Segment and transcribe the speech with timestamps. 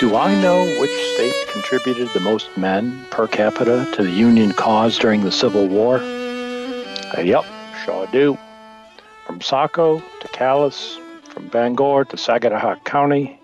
[0.00, 4.98] Do I know which state contributed the most men per capita to the Union cause
[4.98, 5.98] during the Civil War?
[5.98, 7.44] Uh, yep,
[7.84, 8.36] sure do.
[9.24, 10.98] From Saco to Calais,
[11.28, 13.38] from Bangor to Sagadahoc County,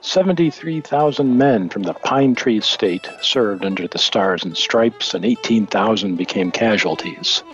[0.00, 6.16] 73,000 men from the Pine Tree State served under the Stars and Stripes, and 18,000
[6.16, 7.44] became casualties.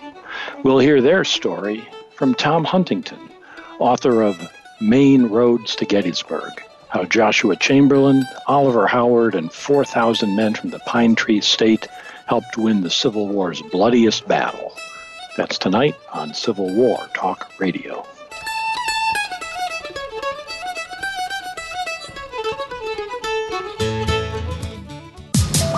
[0.63, 3.29] We'll hear their story from Tom Huntington,
[3.77, 10.71] author of Maine Roads to Gettysburg how Joshua Chamberlain, Oliver Howard, and 4,000 men from
[10.71, 11.87] the Pine Tree State
[12.25, 14.73] helped win the Civil War's bloodiest battle.
[15.37, 18.05] That's tonight on Civil War Talk Radio.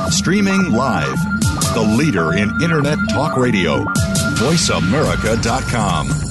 [0.09, 1.15] Streaming live,
[1.73, 3.83] the leader in Internet Talk Radio,
[4.35, 6.30] VoiceAmerica.com.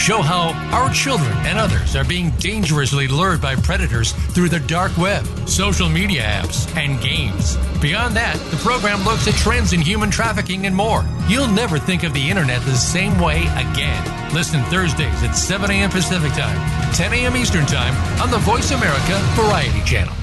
[0.00, 4.96] show how our children and others are being dangerously lured by predators through the dark
[4.96, 7.58] web, social media apps, and games.
[7.82, 11.04] Beyond that, the program looks at trends in human trafficking and more.
[11.28, 14.34] You'll never think of the internet the same way again.
[14.34, 15.90] Listen Thursdays at 7 a.m.
[15.90, 17.36] Pacific Time, 10 a.m.
[17.36, 20.14] Eastern Time on the Voice America Variety Channel.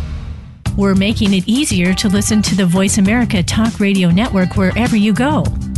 [0.76, 5.14] We're making it easier to listen to the Voice America Talk Radio Network wherever you
[5.14, 5.44] go.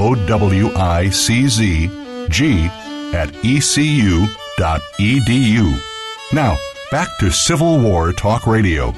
[0.00, 1.90] O W I C Z
[2.28, 2.66] G
[3.12, 4.28] at ecu.edu.
[6.32, 6.56] Now,
[6.92, 8.94] back to Civil War Talk Radio.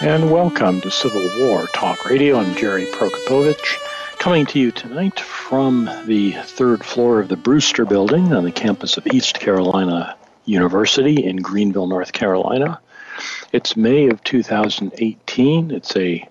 [0.00, 2.38] And welcome to Civil War Talk Radio.
[2.38, 3.76] I'm Jerry Prokopowicz,
[4.20, 8.98] coming to you tonight from the third floor of the Brewster Building on the campus
[8.98, 12.80] of East Carolina University in Greenville, North Carolina.
[13.52, 15.72] It's May of 2018.
[15.72, 16.29] It's a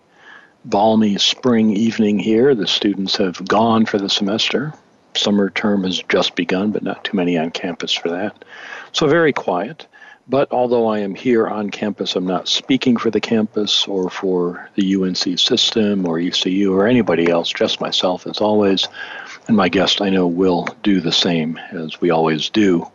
[0.65, 2.55] balmy spring evening here.
[2.55, 4.73] The students have gone for the semester.
[5.15, 8.45] Summer term has just begun, but not too many on campus for that.
[8.91, 9.87] So very quiet.
[10.29, 14.69] But although I am here on campus, I'm not speaking for the campus or for
[14.75, 18.88] the UNC system or ECU or anybody else, just myself as always.
[19.47, 22.85] And my guest I know will do the same as we always do.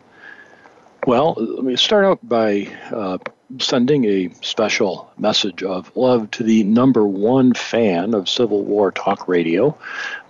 [1.05, 3.17] Well, let me start out by uh,
[3.59, 9.27] sending a special message of love to the number one fan of Civil War Talk
[9.27, 9.77] Radio,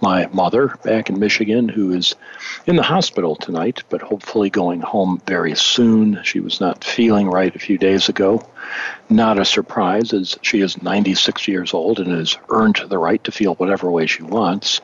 [0.02, 2.16] my mother back in Michigan, who is
[2.66, 6.22] in the hospital tonight, but hopefully going home very soon.
[6.24, 8.46] She was not feeling right a few days ago.
[9.10, 13.32] Not a surprise, as she is 96 years old and has earned the right to
[13.32, 14.82] feel whatever way she wants.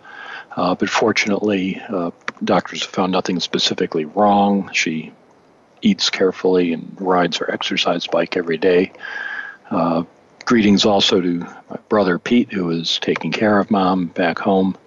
[0.55, 2.11] Uh, but fortunately, uh,
[2.43, 4.69] doctors have found nothing specifically wrong.
[4.73, 5.11] She
[5.81, 8.91] eats carefully and rides her exercise bike every day.
[9.69, 10.03] Uh,
[10.45, 14.77] greetings also to my brother Pete, who is taking care of mom back home.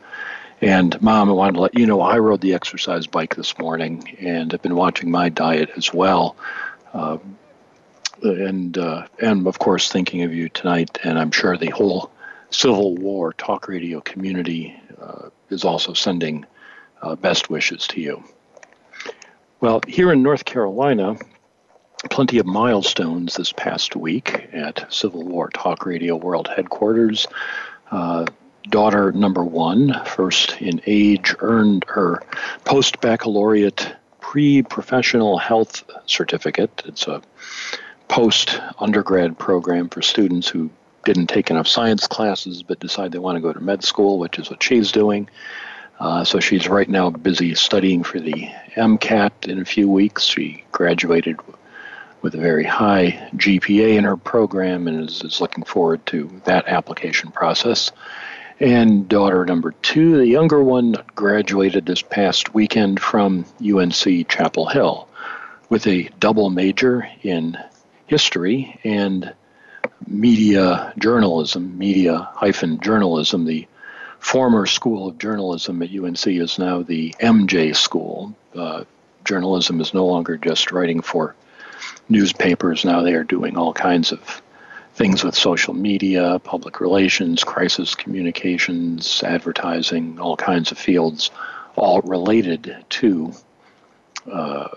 [0.61, 4.17] And mom, I wanted to let you know I rode the exercise bike this morning
[4.21, 6.37] and have been watching my diet as well.
[6.93, 7.19] Uh,
[8.23, 12.11] and uh, and of course thinking of you tonight, and I'm sure the whole
[12.51, 16.47] Civil War talk radio community uh, is also sending
[17.03, 18.25] uh, best wishes to you.
[19.65, 21.17] Well, here in North Carolina,
[22.11, 27.27] plenty of milestones this past week at Civil War Talk Radio World Headquarters.
[27.91, 28.27] Uh,
[28.69, 32.23] daughter number one, first in age, earned her
[32.67, 33.91] post baccalaureate
[34.21, 36.83] pre professional health certificate.
[36.85, 37.23] It's a
[38.09, 40.69] post undergrad program for students who
[41.07, 44.39] didn't take enough science classes but decide they want to go to med school, which
[44.39, 45.27] is what she's doing.
[45.99, 50.25] Uh, so she's right now busy studying for the MCAT in a few weeks.
[50.25, 51.39] She graduated
[52.21, 56.67] with a very high GPA in her program and is, is looking forward to that
[56.67, 57.93] application process.
[58.61, 65.09] And daughter number two, the younger one, graduated this past weekend from UNC Chapel Hill
[65.69, 67.59] with a double major in
[68.07, 69.35] history and
[70.07, 73.45] media journalism, media hyphen journalism.
[73.45, 73.67] The
[74.25, 78.35] former School of Journalism at UNC is now the MJ School.
[78.57, 78.85] Uh,
[79.25, 81.37] journalism is no longer just writing for
[82.09, 82.87] newspapers.
[82.87, 84.43] Now they are doing all kinds of
[84.95, 91.31] things with social media, public relations, crisis communications, advertising, all kinds of fields,
[91.77, 93.33] all related to
[94.33, 94.69] uh,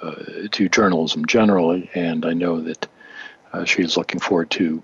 [0.52, 1.90] to journalism generally.
[1.96, 2.88] And I know that
[3.54, 4.84] uh, she is looking forward to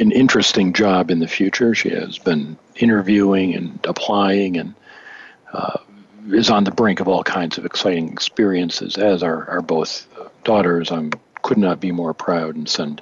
[0.00, 1.74] an interesting job in the future.
[1.74, 4.74] She has been interviewing and applying and
[5.52, 5.78] uh,
[6.28, 10.06] is on the brink of all kinds of exciting experiences, as are, are both
[10.44, 10.90] daughters.
[10.90, 11.10] I
[11.42, 13.00] could not be more proud and send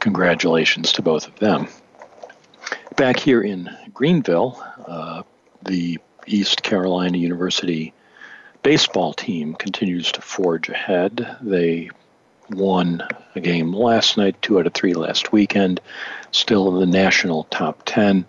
[0.00, 1.68] congratulations to both of them.
[2.96, 5.22] Back here in Greenville, uh,
[5.62, 7.92] the East Carolina University
[8.62, 11.36] baseball team continues to forge ahead.
[11.40, 11.90] They
[12.50, 13.02] won
[13.34, 15.80] a game last night, two out of three last weekend,
[16.30, 18.24] still in the national top 10.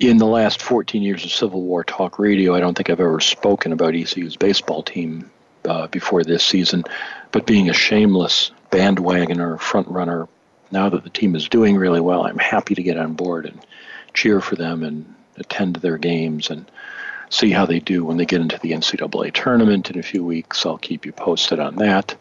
[0.00, 3.20] In the last 14 years of Civil War talk radio, I don't think I've ever
[3.20, 5.30] spoken about ECU's baseball team
[5.64, 6.84] uh, before this season,
[7.30, 10.28] but being a shameless bandwagoner, front runner,
[10.72, 13.64] now that the team is doing really well, I'm happy to get on board and
[14.12, 16.68] cheer for them and attend their games and
[17.30, 20.66] see how they do when they get into the NCAA tournament in a few weeks.
[20.66, 22.16] I'll keep you posted on that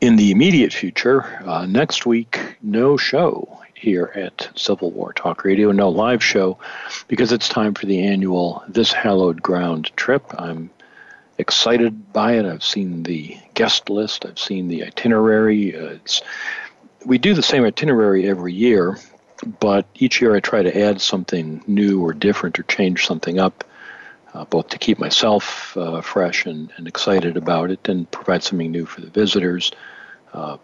[0.00, 5.70] in the immediate future, uh, next week, no show here at Civil War Talk Radio,
[5.72, 6.58] no live show,
[7.08, 10.24] because it's time for the annual This Hallowed Ground trip.
[10.38, 10.70] I'm
[11.38, 12.46] excited by it.
[12.46, 15.76] I've seen the guest list, I've seen the itinerary.
[15.76, 15.98] Uh,
[17.04, 18.98] we do the same itinerary every year,
[19.60, 23.64] but each year I try to add something new or different or change something up
[24.36, 28.70] uh, both to keep myself uh, fresh and, and, excited about it and provide something
[28.70, 29.72] new for the visitors.
[30.34, 30.58] Uh,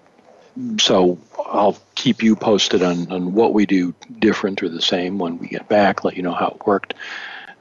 [0.78, 5.38] so I'll keep you posted on, on what we do different or the same when
[5.38, 6.94] we get back, let you know how it worked.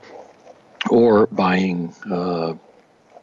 [0.90, 2.54] or buying uh,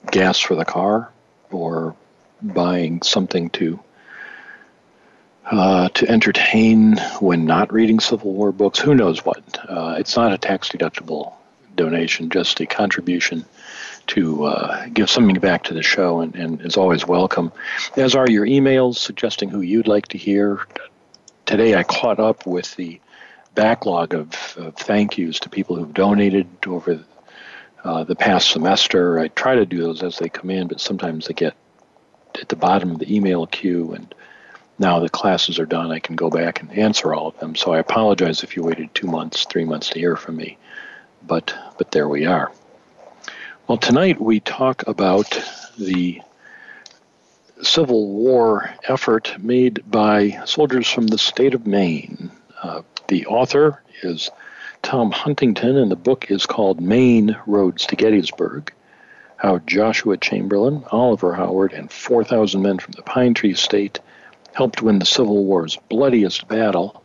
[0.09, 1.11] gas for the car,
[1.51, 1.93] or
[2.41, 3.81] buying something to
[5.51, 8.79] uh, to entertain when not reading Civil War books.
[8.79, 9.43] Who knows what?
[9.69, 11.33] Uh, it's not a tax deductible
[11.75, 13.45] donation, just a contribution
[14.07, 17.51] to uh, give something back to the show, and, and is always welcome.
[17.97, 20.65] As are your emails suggesting who you'd like to hear.
[21.45, 22.99] Today I caught up with the
[23.53, 27.03] backlog of, of thank yous to people who've donated over
[27.83, 29.19] uh, the past semester.
[29.19, 31.55] I try to do those as they come in, but sometimes they get
[32.41, 34.13] at the bottom of the email queue, and
[34.77, 37.55] now the classes are done, I can go back and answer all of them.
[37.55, 40.57] So I apologize if you waited two months, three months to hear from me,
[41.27, 42.51] but but there we are.
[43.67, 45.41] Well, tonight we talk about
[45.77, 46.21] the
[47.61, 52.31] Civil War effort made by soldiers from the state of Maine.
[52.61, 54.29] Uh, the author is
[54.83, 58.71] Tom Huntington, and the book is called Maine Roads to Gettysburg
[59.37, 63.99] How Joshua Chamberlain, Oliver Howard, and 4,000 men from the Pine Tree State
[64.53, 67.03] helped win the Civil War's bloodiest battle.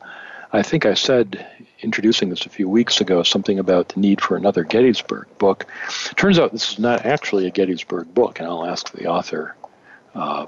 [0.52, 1.46] I think I said,
[1.82, 5.66] introducing this a few weeks ago, something about the need for another Gettysburg book.
[6.10, 9.54] It Turns out this is not actually a Gettysburg book, and I'll ask the author
[10.14, 10.46] uh,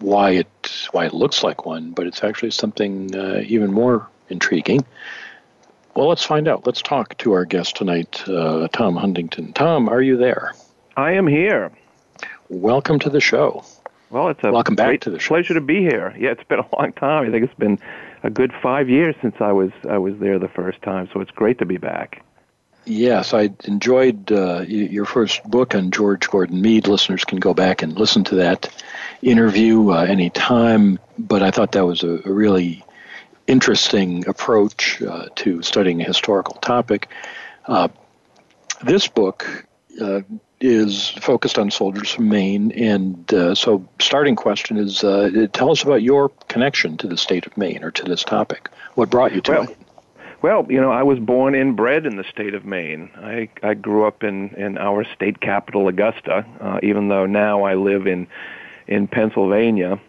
[0.00, 4.84] why it why it looks like one, but it's actually something uh, even more intriguing.
[5.94, 6.66] Well, let's find out.
[6.66, 9.52] Let's talk to our guest tonight, uh, Tom Huntington.
[9.52, 10.52] Tom, are you there?
[10.96, 11.70] I am here.
[12.48, 13.64] Welcome to the show.
[14.10, 15.28] Well, it's a welcome back to the show.
[15.28, 16.14] pleasure to be here.
[16.18, 17.26] Yeah, it's been a long time.
[17.26, 17.78] I think it's been
[18.22, 21.30] a good five years since I was I was there the first time, so it's
[21.30, 22.24] great to be back.
[22.84, 26.88] Yes, I enjoyed uh, your first book on George Gordon Meade.
[26.88, 28.74] Listeners can go back and listen to that
[29.22, 32.84] interview uh, anytime, but I thought that was a, a really
[33.46, 37.08] interesting approach uh, to studying a historical topic.
[37.66, 37.88] Uh,
[38.82, 39.66] this book
[40.00, 40.22] uh,
[40.62, 42.70] is focused on soldiers from Maine.
[42.72, 47.46] And uh, so, starting question is uh, tell us about your connection to the state
[47.46, 48.70] of Maine or to this topic.
[48.94, 49.76] What brought you to well, it?
[50.40, 53.10] Well, you know, I was born and bred in the state of Maine.
[53.16, 57.74] I, I grew up in, in our state capital, Augusta, uh, even though now I
[57.74, 58.26] live in,
[58.86, 60.00] in Pennsylvania.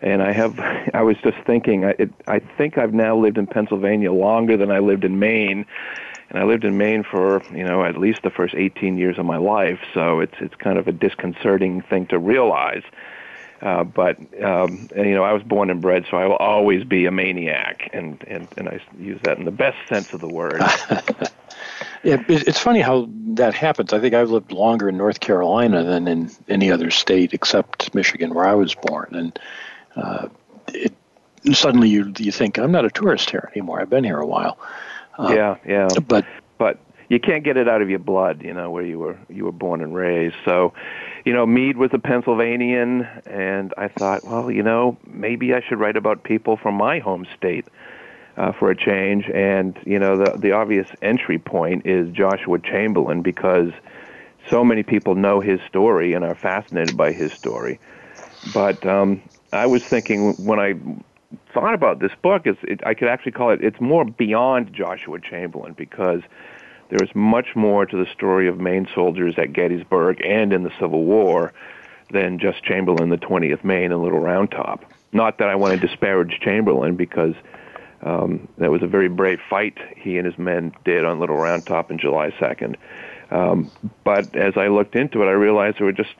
[0.00, 0.58] And I have,
[0.94, 4.70] I was just thinking, I, it, I think I've now lived in Pennsylvania longer than
[4.70, 5.66] I lived in Maine
[6.30, 9.26] and I lived in Maine for you know at least the first 18 years of
[9.26, 9.80] my life.
[9.92, 12.82] So it's it's kind of a disconcerting thing to realize.
[13.60, 16.82] Uh, but um, and, you know, I was born and bred, so I will always
[16.82, 20.28] be a maniac, and and and I use that in the best sense of the
[20.28, 20.60] word.
[22.02, 23.92] yeah, it's funny how that happens.
[23.92, 28.32] I think I've lived longer in North Carolina than in any other state except Michigan,
[28.32, 29.38] where I was born, and
[29.94, 30.28] uh,
[30.68, 30.94] it,
[31.52, 33.78] suddenly you you think I'm not a tourist here anymore.
[33.78, 34.58] I've been here a while.
[35.20, 35.88] Uh, yeah, yeah.
[36.08, 36.24] But
[36.58, 39.44] but you can't get it out of your blood, you know, where you were you
[39.44, 40.36] were born and raised.
[40.44, 40.72] So,
[41.24, 45.78] you know, Meade was a Pennsylvanian, and I thought, well, you know, maybe I should
[45.78, 47.66] write about people from my home state
[48.36, 49.28] uh, for a change.
[49.34, 53.72] And you know, the the obvious entry point is Joshua Chamberlain because
[54.48, 57.80] so many people know his story and are fascinated by his story.
[58.46, 59.20] But um,
[59.52, 60.74] I was thinking when I
[61.52, 65.20] thought about this book is it, I could actually call it it's more beyond Joshua
[65.20, 66.22] Chamberlain because
[66.90, 71.04] there's much more to the story of Maine soldiers at Gettysburg and in the Civil
[71.04, 71.52] War
[72.10, 74.84] than just Chamberlain, the 20th Maine, and Little Round Top.
[75.12, 77.34] Not that I want to disparage Chamberlain because
[78.02, 81.64] um, that was a very brave fight he and his men did on Little Round
[81.64, 82.76] Top on July 2nd.
[83.30, 83.70] Um,
[84.02, 86.14] but as I looked into it, I realized there were just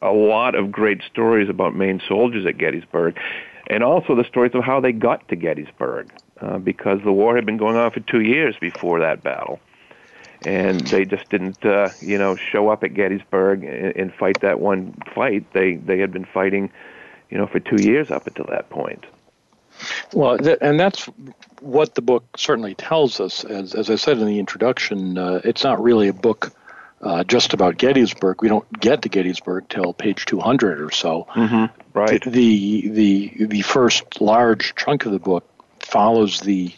[0.00, 3.18] a lot of great stories about Maine soldiers at Gettysburg
[3.68, 7.46] and also the stories of how they got to Gettysburg, uh, because the war had
[7.46, 9.60] been going on for two years before that battle,
[10.42, 14.60] and they just didn't, uh, you know, show up at Gettysburg and, and fight that
[14.60, 15.52] one fight.
[15.52, 16.70] They they had been fighting,
[17.30, 19.04] you know, for two years up until that point.
[20.12, 21.06] Well, th- and that's
[21.60, 23.44] what the book certainly tells us.
[23.44, 26.52] As, as I said in the introduction, uh, it's not really a book
[27.04, 28.40] uh, just about Gettysburg.
[28.40, 31.26] We don't get to Gettysburg till page 200 or so.
[31.34, 31.66] Mm-hmm.
[31.96, 32.22] Right.
[32.24, 35.44] The the the first large chunk of the book
[35.80, 36.74] follows the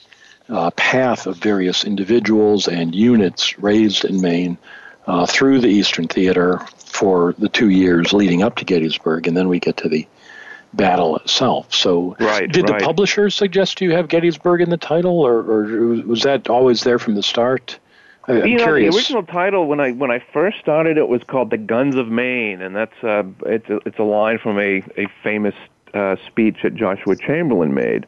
[0.49, 4.59] uh, path of various individuals and units raised in Maine
[5.07, 9.49] uh, through the Eastern Theater for the two years leading up to Gettysburg, and then
[9.49, 10.07] we get to the
[10.75, 11.73] battle itself.
[11.73, 12.81] So, right, did right.
[12.81, 15.63] the publishers suggest you have Gettysburg in the title, or, or
[16.03, 17.79] was that always there from the start?
[18.29, 18.95] I'm you know, curious.
[18.95, 22.09] the original title when I when I first started it was called "The Guns of
[22.09, 25.55] Maine," and that's uh, it's a, it's a line from a a famous
[25.95, 28.07] uh, speech that Joshua Chamberlain made.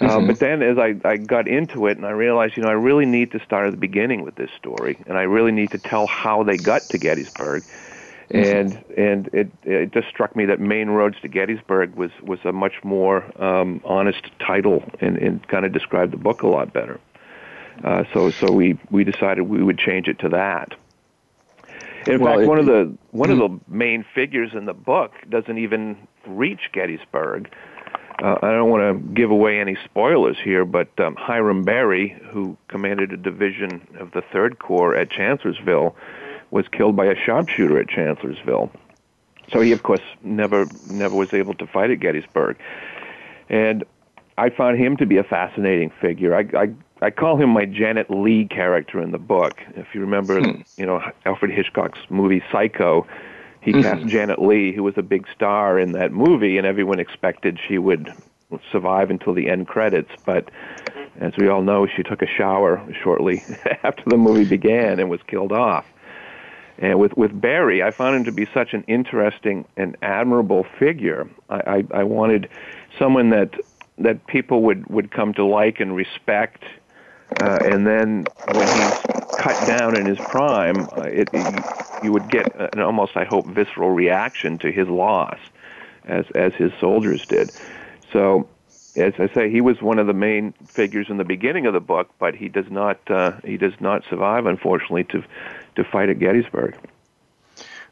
[0.00, 0.26] Uh, mm-hmm.
[0.26, 3.06] But then, as I, I got into it, and I realized, you know, I really
[3.06, 6.06] need to start at the beginning with this story, and I really need to tell
[6.06, 7.62] how they got to Gettysburg.
[7.62, 8.36] Mm-hmm.
[8.36, 12.52] And and it it just struck me that Maine Roads to Gettysburg was was a
[12.52, 16.98] much more um, honest title and, and kind of described the book a lot better.
[17.82, 20.74] Uh, so so we we decided we would change it to that.
[22.06, 23.42] In well, fact, it, one of the one of hmm.
[23.42, 27.52] the main figures in the book doesn't even reach Gettysburg.
[28.22, 32.56] Uh, I don't want to give away any spoilers here, but um, Hiram Berry, who
[32.68, 35.96] commanded a division of the Third Corps at Chancellorsville,
[36.50, 38.70] was killed by a sharpshooter at Chancellorsville.
[39.52, 42.58] so he, of course, never never was able to fight at Gettysburg,
[43.48, 43.84] and
[44.38, 46.34] I found him to be a fascinating figure.
[46.34, 49.60] I, I I call him my Janet Leigh character in the book.
[49.74, 50.62] If you remember, hmm.
[50.76, 53.06] you know Alfred Hitchcock's movie Psycho,
[53.60, 53.82] he mm-hmm.
[53.82, 57.78] cast Janet Leigh, who was a big star in that movie, and everyone expected she
[57.78, 58.12] would
[58.70, 60.10] survive until the end credits.
[60.24, 60.50] But
[61.20, 63.42] as we all know, she took a shower shortly
[63.82, 65.86] after the movie began and was killed off.
[66.78, 71.28] And with with Berry, I found him to be such an interesting and admirable figure.
[71.48, 72.48] I, I, I wanted
[72.98, 73.54] someone that
[73.98, 76.64] that people would would come to like and respect.
[77.40, 79.00] Uh, and then when he's
[79.36, 81.64] cut down in his prime, uh, it, it,
[82.02, 85.38] you would get an almost, I hope, visceral reaction to his loss,
[86.04, 87.50] as as his soldiers did.
[88.12, 88.48] So,
[88.96, 91.80] as I say, he was one of the main figures in the beginning of the
[91.80, 95.24] book, but he does not uh, he does not survive, unfortunately, to
[95.76, 96.76] to fight at Gettysburg.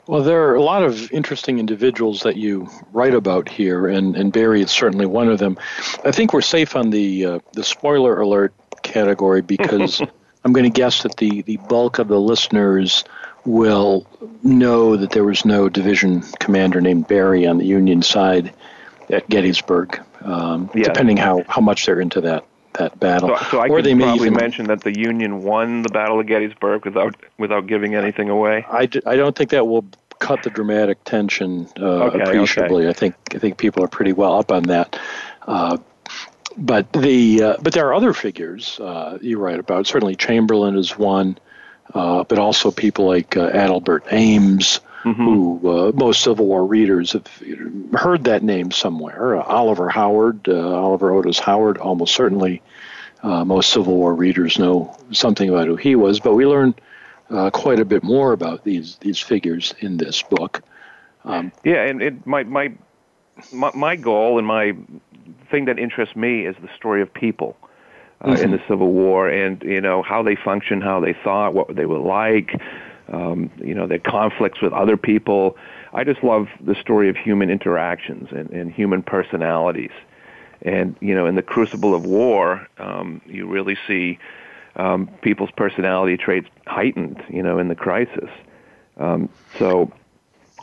[0.07, 4.33] Well, there are a lot of interesting individuals that you write about here, and, and
[4.33, 5.57] Berry is certainly one of them.
[6.05, 8.53] I think we're safe on the uh, the spoiler alert
[8.91, 10.01] category because
[10.45, 13.05] I'm going to guess that the, the bulk of the listeners
[13.45, 14.07] will
[14.43, 18.53] know that there was no division commander named Berry on the Union side
[19.09, 20.85] at Gettysburg, um, yeah.
[20.85, 22.45] depending how, how much they're into that
[22.75, 23.37] that battle.
[23.37, 26.27] So, so I or they probably even, mention that the Union won the Battle of
[26.27, 28.65] Gettysburg without without giving anything away.
[28.71, 29.87] I, d- I don't think that will
[30.21, 32.85] cut the dramatic tension uh, okay, appreciably.
[32.85, 32.91] Okay.
[32.91, 34.99] I think I think people are pretty well up on that.
[35.47, 35.79] Uh,
[36.57, 39.87] but the uh, but there are other figures uh, you write about.
[39.87, 41.38] Certainly Chamberlain is one,
[41.95, 45.25] uh, but also people like uh, Adelbert Ames, mm-hmm.
[45.25, 47.26] who uh, most Civil War readers have
[47.95, 49.37] heard that name somewhere.
[49.37, 52.62] Uh, Oliver Howard, Oliver Otis Howard, almost certainly
[53.23, 56.21] most Civil War readers know something about who he was.
[56.21, 56.75] But we learn
[57.52, 60.62] quite a bit more about these these figures in this book.
[61.25, 62.73] Um, yeah, and it, my my,
[63.52, 64.75] my goal and my
[65.50, 67.56] thing that interests me is the story of people
[68.21, 68.45] uh, mm-hmm.
[68.45, 71.87] in the Civil War, and you know how they functioned, how they thought, what they
[71.87, 72.61] were like,
[73.09, 75.56] um, you know their conflicts with other people.
[75.93, 79.93] I just love the story of human interactions and, and human personalities,
[80.63, 84.19] and you know in the crucible of war, um, you really see
[84.76, 88.30] um, people's personality traits heightened, you know, in the crisis.
[88.97, 89.28] Um,
[89.59, 89.91] so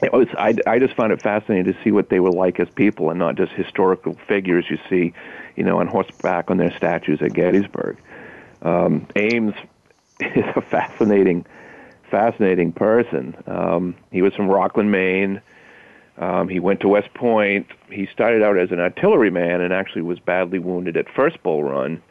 [0.02, 2.70] it was, I, I just found it fascinating to see what they were like as
[2.70, 5.14] people and not just historical figures you see,
[5.56, 7.98] you know, on horseback on their statues at Gettysburg.
[8.62, 9.56] Um, Ames
[10.20, 11.46] is a fascinating,
[12.12, 13.36] fascinating person.
[13.48, 15.42] Um, he was from Rockland, Maine.
[16.18, 17.68] Um, he went to West Point.
[17.90, 22.02] He started out as an artilleryman and actually was badly wounded at First Bull Run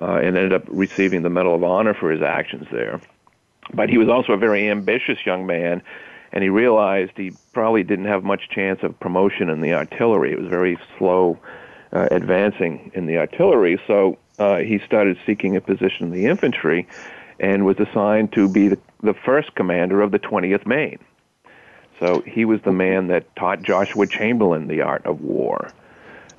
[0.00, 3.00] uh, and ended up receiving the Medal of Honor for his actions there.
[3.72, 5.82] But he was also a very ambitious young man
[6.32, 10.32] and he realized he probably didn't have much chance of promotion in the artillery.
[10.32, 11.38] It was very slow
[11.92, 16.86] uh, advancing in the artillery, so uh, he started seeking a position in the infantry
[17.38, 20.98] and was assigned to be the, the first commander of the 20th Maine.
[21.98, 25.72] So he was the man that taught Joshua Chamberlain the art of war.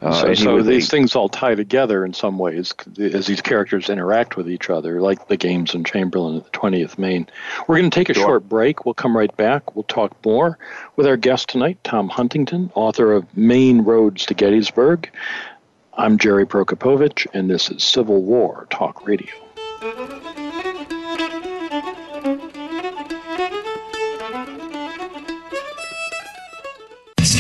[0.01, 4.35] Uh, so, so these things all tie together in some ways as these characters interact
[4.35, 7.27] with each other, like the games in Chamberlain at the 20th Maine.
[7.67, 8.23] We're going to take a sure.
[8.23, 8.83] short break.
[8.83, 9.75] We'll come right back.
[9.75, 10.57] We'll talk more
[10.95, 15.09] with our guest tonight, Tom Huntington, author of Maine Roads to Gettysburg.
[15.93, 20.20] I'm Jerry Prokopowicz, and this is Civil War Talk Radio.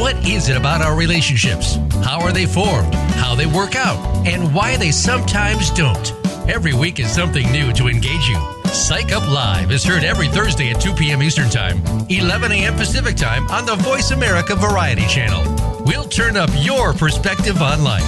[0.00, 1.76] What is it about our relationships?
[2.02, 2.94] How are they formed?
[2.94, 3.98] How they work out?
[4.26, 6.12] And why they sometimes don't?
[6.48, 8.38] Every week is something new to engage you.
[8.64, 11.22] Psych Up Live is heard every Thursday at 2 p.m.
[11.22, 12.76] Eastern Time, 11 a.m.
[12.76, 15.84] Pacific Time on the Voice America Variety Channel.
[15.84, 18.02] We'll turn up your perspective on life.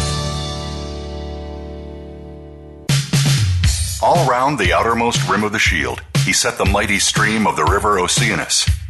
[4.02, 7.64] All round the outermost rim of the shield, he set the mighty stream of the
[7.64, 8.66] river Oceanus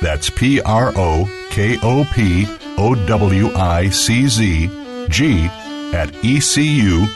[0.00, 4.68] That's P R O K O P O W I C Z
[5.08, 5.46] G
[5.92, 7.08] at ecu.edu.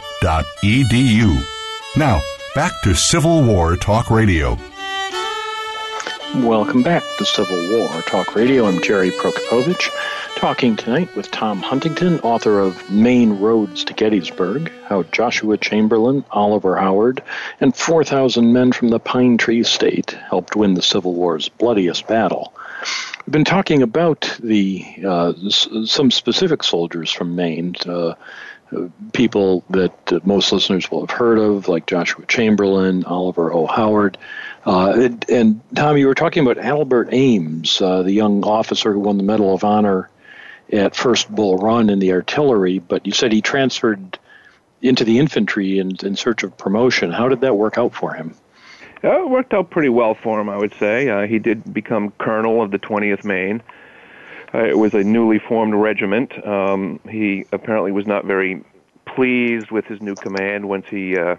[1.97, 2.21] Now,
[2.55, 4.59] back to Civil War Talk Radio.
[6.37, 8.67] Welcome back to Civil War Talk Radio.
[8.67, 9.91] I'm Jerry Prokopowicz,
[10.37, 16.77] talking tonight with Tom Huntington, author of Maine Roads to Gettysburg, How Joshua Chamberlain, Oliver
[16.77, 17.23] Howard,
[17.61, 22.55] and 4,000 men from the Pine Tree State helped win the Civil War's bloodiest battle.
[23.27, 28.15] We've been talking about the uh, some specific soldiers from Maine, uh,
[29.13, 33.67] people that uh, most listeners will have heard of, like Joshua Chamberlain, Oliver O.
[33.67, 34.19] Howard.
[34.65, 39.01] Uh, and, and, Tom, you were talking about Adelbert Ames, uh, the young officer who
[39.01, 40.09] won the Medal of Honor
[40.73, 44.19] at First Bull Run in the artillery, but you said he transferred
[44.81, 47.13] into the infantry in, in search of promotion.
[47.13, 48.35] How did that work out for him?
[49.05, 51.09] Uh, it worked out pretty well for him, I would say.
[51.09, 53.63] Uh, he did become colonel of the 20th Maine.
[54.55, 56.33] Uh, it was a newly formed regiment.
[56.47, 58.63] Um, he apparently was not very
[59.07, 61.37] pleased with his new command once he uh,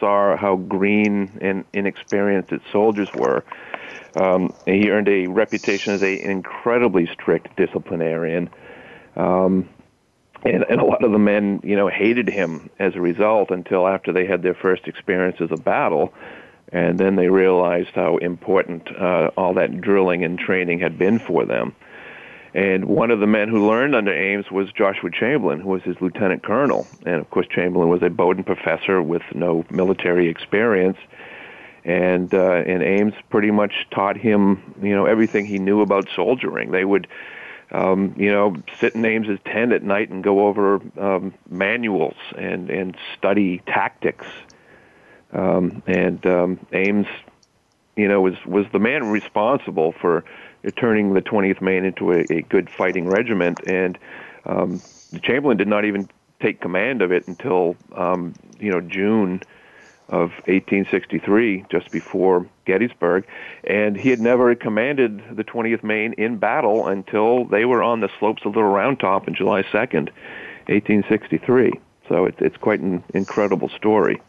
[0.00, 3.44] saw how green and inexperienced its soldiers were.
[4.16, 8.48] Um, he earned a reputation as an incredibly strict disciplinarian.
[9.16, 9.68] Um,
[10.44, 13.86] and, and a lot of the men, you know, hated him as a result until
[13.86, 16.12] after they had their first experiences of battle
[16.72, 21.44] and then they realized how important uh, all that drilling and training had been for
[21.44, 21.74] them.
[22.54, 25.96] And one of the men who learned under Ames was Joshua Chamberlain, who was his
[26.00, 26.86] lieutenant colonel.
[27.06, 30.98] And of course, Chamberlain was a Bowdoin professor with no military experience.
[31.84, 36.70] And uh, and Ames pretty much taught him, you know, everything he knew about soldiering.
[36.70, 37.08] They would,
[37.72, 42.70] um, you know, sit in Ames's tent at night and go over um, manuals and
[42.70, 44.26] and study tactics
[45.32, 47.06] um, and um, Ames,
[47.96, 50.24] you know, was was the man responsible for
[50.76, 53.60] turning the 20th Maine into a, a good fighting regiment.
[53.66, 53.98] And
[54.46, 54.80] um,
[55.22, 56.08] Chamberlain did not even
[56.40, 59.42] take command of it until um, you know June
[60.08, 63.24] of 1863, just before Gettysburg,
[63.64, 68.10] and he had never commanded the 20th Maine in battle until they were on the
[68.18, 70.10] slopes of Little Round Top on July 2nd,
[70.68, 71.72] 1863.
[72.08, 74.20] So it, it's quite an incredible story.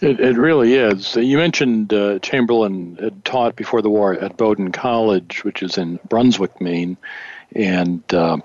[0.00, 1.16] It, it really is.
[1.16, 5.98] You mentioned uh, Chamberlain had taught before the war at Bowdoin College, which is in
[6.08, 6.96] Brunswick, Maine,
[7.54, 8.38] and uh,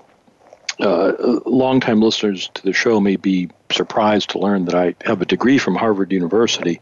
[0.80, 5.26] uh, longtime listeners to the show may be surprised to learn that I have a
[5.26, 6.80] degree from Harvard University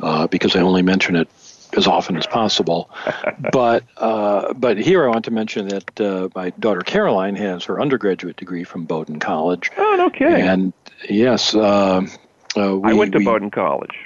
[0.00, 1.28] uh, because I only mention it
[1.76, 2.90] as often as possible.
[3.52, 7.80] but uh, but here I want to mention that uh, my daughter Caroline has her
[7.80, 9.70] undergraduate degree from Bowdoin College.
[9.76, 10.42] Oh, okay.
[10.42, 10.72] And
[11.08, 11.54] yes.
[11.54, 12.06] Uh,
[12.56, 14.05] uh, we, I went to we, Bowdoin College.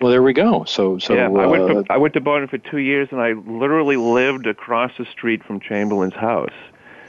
[0.00, 0.64] Well, there we go.
[0.64, 3.20] So, so yeah, I went to uh, I went to Bowdoin for two years, and
[3.20, 6.52] I literally lived across the street from Chamberlain's house,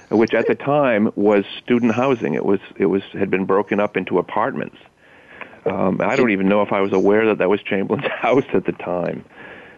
[0.09, 2.33] which at the time was student housing.
[2.33, 4.77] It was it was had been broken up into apartments.
[5.65, 8.65] Um, I don't even know if I was aware that that was Chamberlain's house at
[8.65, 9.25] the time.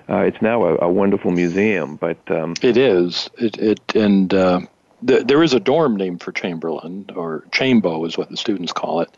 [0.08, 3.30] Uh, it's now a, a wonderful museum, but um, it is.
[3.38, 4.34] It it and.
[4.34, 4.62] Uh,
[5.02, 9.10] there is a dorm named for Chamberlain, or Chambo is what the students call it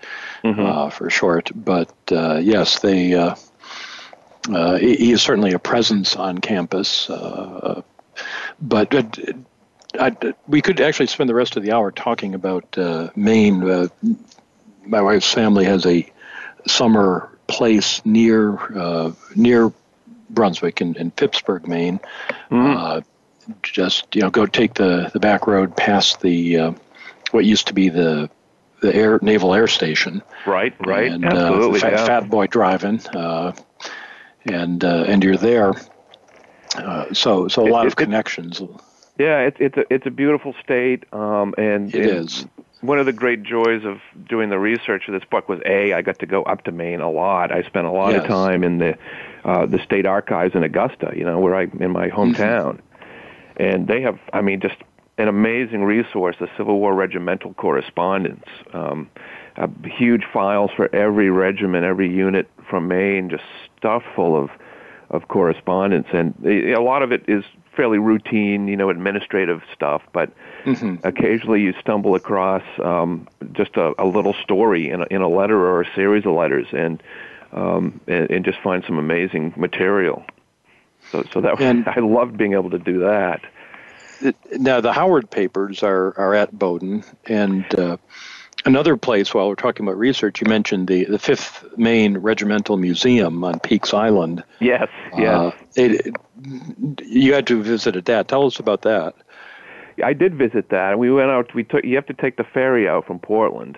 [0.44, 0.62] mm-hmm.
[0.62, 1.50] uh, for short.
[1.56, 3.16] But uh, yes, they
[4.50, 7.10] uh, uh he is certainly a presence on campus.
[7.10, 7.82] Uh,
[8.62, 8.94] but
[10.00, 10.16] I,
[10.48, 13.90] we could actually spend the rest of the hour talking about uh, Maine.
[14.86, 16.10] my wife's family has a
[16.68, 18.58] summer place near
[19.36, 19.74] near
[20.30, 22.00] Brunswick and, and Phippsburg, Maine.
[22.50, 23.04] Mm.
[23.64, 26.76] just you know, go take the, the back road past the
[27.32, 28.30] what used to be the
[28.82, 30.22] the air naval air station.
[30.46, 31.80] Right, right, and, absolutely.
[31.80, 32.06] Fat, yeah.
[32.06, 33.00] fat Boy driving,
[34.46, 35.74] and and you're there.
[37.14, 38.62] so so a lot it, of connections.
[39.20, 42.46] Yeah, it's it's a it's a beautiful state, um, and it is.
[42.82, 46.02] One of the great joys of doing the research of this book was a I
[46.02, 47.52] got to go up to Maine a lot.
[47.52, 48.24] I spent a lot yes.
[48.24, 48.98] of time in the
[49.46, 53.64] uh, the state archives in Augusta, you know, where I in my hometown, mm-hmm.
[53.64, 54.78] and they have, I mean, just
[55.18, 58.46] an amazing resource, the Civil War regimental correspondence.
[58.74, 59.10] Um,
[59.58, 63.44] uh, huge files for every regiment, every unit from Maine, just
[63.82, 64.50] stuff full of
[65.10, 67.44] of correspondence, and a lot of it is
[67.76, 70.02] fairly routine, you know, administrative stuff.
[70.14, 70.32] But
[70.64, 71.06] mm-hmm.
[71.06, 75.58] occasionally you stumble across um, just a, a little story in a, in a letter
[75.58, 77.04] or a series of letters, and
[77.52, 80.24] um, and, and just find some amazing material.
[81.12, 83.42] So, so that and I loved being able to do that.
[84.52, 87.98] Now the Howard papers are are at Bowdoin, and uh,
[88.66, 89.34] another place.
[89.34, 93.94] While we're talking about research, you mentioned the the Fifth Maine Regimental Museum on Peaks
[93.94, 94.44] Island.
[94.60, 95.28] Yes, yes.
[95.28, 96.16] Uh, it,
[97.02, 98.28] you had to visit that.
[98.28, 99.16] Tell us about that.
[100.04, 100.98] I did visit that.
[100.98, 101.54] We went out.
[101.54, 101.84] We took.
[101.84, 103.78] You have to take the ferry out from Portland,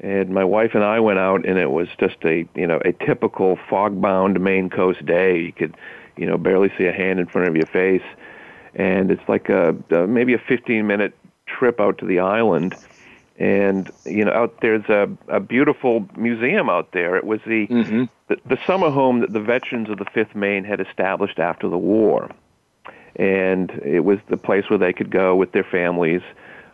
[0.00, 2.92] and my wife and I went out, and it was just a you know a
[2.92, 5.38] typical fog-bound Maine coast day.
[5.38, 5.76] You could
[6.16, 8.06] you know barely see a hand in front of your face,
[8.74, 11.14] and it's like a, a maybe a 15-minute
[11.46, 12.74] trip out to the island
[13.38, 17.16] and you know out there's a, a beautiful museum out there.
[17.16, 18.04] It was the, mm-hmm.
[18.28, 21.78] the the summer home that the veterans of the fifth maine had established after the
[21.78, 22.30] war.
[23.16, 26.22] And it was the place where they could go with their families.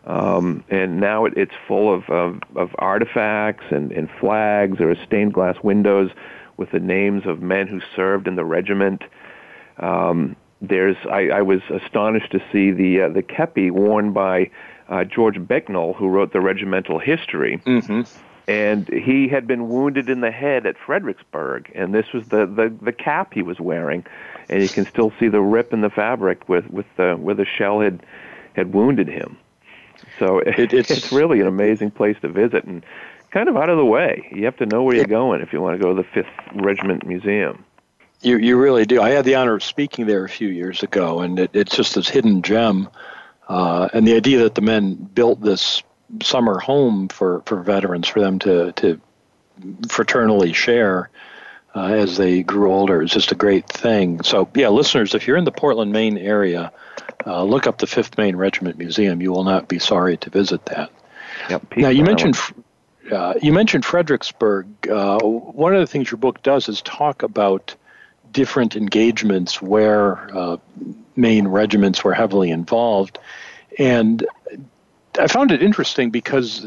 [0.07, 4.77] Um, and now it, it's full of, of, of artifacts and, and flags.
[4.77, 6.11] There are stained glass windows
[6.59, 9.03] with the names of men who served in the regiment.
[9.79, 14.50] Um, there's I, I was astonished to see the uh, the kepi worn by
[14.88, 17.58] uh, George Bicknell, who wrote the regimental history.
[17.64, 18.02] Mm-hmm.
[18.46, 22.74] And he had been wounded in the head at Fredericksburg, and this was the, the,
[22.82, 24.04] the cap he was wearing,
[24.50, 27.46] and you can still see the rip in the fabric with, with the, where the
[27.46, 28.04] shell had
[28.54, 29.36] had wounded him.
[30.18, 32.84] So it, it's it's really an amazing place to visit, and
[33.30, 34.28] kind of out of the way.
[34.32, 36.26] You have to know where you're going if you want to go to the Fifth
[36.54, 37.64] Regiment Museum.
[38.20, 39.02] You you really do.
[39.02, 41.94] I had the honor of speaking there a few years ago, and it, it's just
[41.94, 42.88] this hidden gem
[43.48, 45.83] uh, and the idea that the men built this
[46.22, 49.00] summer home for, for veterans, for them to, to
[49.83, 51.11] fraternally share
[51.74, 54.22] uh, as they grew older, is just a great thing.
[54.22, 56.72] So, yeah, listeners, if you're in the Portland, Maine area,
[57.26, 59.20] uh, look up the 5th Maine Regiment Museum.
[59.20, 60.90] You will not be sorry to visit that.
[61.50, 62.38] Yep, now, you mentioned.
[63.11, 64.66] Uh, you mentioned Fredericksburg.
[64.88, 67.74] Uh, one of the things your book does is talk about
[68.33, 70.57] different engagements where uh,
[71.16, 73.18] Maine regiments were heavily involved.
[73.79, 74.27] And
[75.18, 76.66] I found it interesting because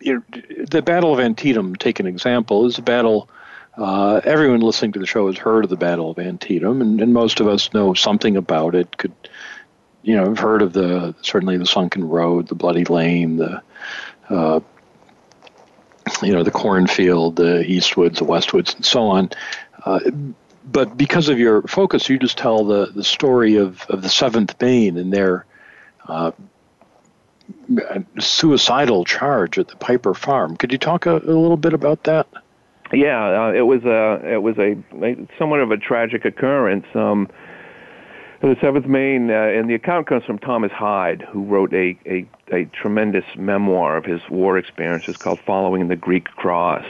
[0.00, 3.28] you know, the Battle of Antietam, take an example, is a battle.
[3.76, 7.12] Uh, everyone listening to the show has heard of the Battle of Antietam, and, and
[7.12, 8.96] most of us know something about it.
[8.98, 9.12] Could
[10.04, 13.62] you know, have heard of the certainly the Sunken Road, the Bloody Lane, the
[14.28, 14.60] uh,
[16.22, 19.30] you know the cornfield, the Eastwoods, the Westwoods, and so on.
[19.84, 20.00] Uh,
[20.64, 24.60] but because of your focus, you just tell the, the story of, of the Seventh
[24.60, 25.44] Maine and their
[26.08, 26.32] uh,
[28.18, 30.56] suicidal charge at the Piper Farm.
[30.56, 32.26] Could you talk a, a little bit about that?
[32.92, 36.86] Yeah, uh, it was a it was a, a, somewhat of a tragic occurrence.
[36.94, 37.28] Um,
[38.40, 42.26] the Seventh Maine, uh, and the account comes from Thomas Hyde, who wrote a, a,
[42.52, 46.84] a tremendous memoir of his war experiences called "Following the Greek Cross."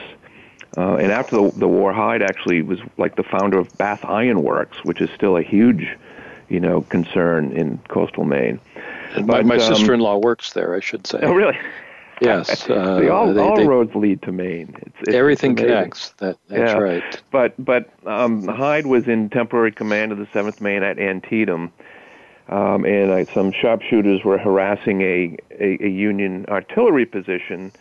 [0.76, 4.42] Uh, and after the, the war, Hyde actually was like the founder of Bath Iron
[4.42, 5.86] Works, which is still a huge,
[6.48, 8.60] you know, concern in coastal Maine.
[9.14, 11.20] And my, my um, sister-in-law works there, I should say.
[11.22, 11.58] Oh, really?
[12.20, 12.68] Yes.
[12.70, 14.74] Uh, See, all, they, all they, roads lead to Maine.
[14.82, 16.10] It's, it's, everything connects.
[16.18, 16.78] That, that's yeah.
[16.78, 17.22] right.
[17.30, 21.72] But but um, Hyde was in temporary command of the Seventh Maine at Antietam,
[22.48, 27.72] um, and uh, some sharpshooters were harassing a, a, a Union artillery position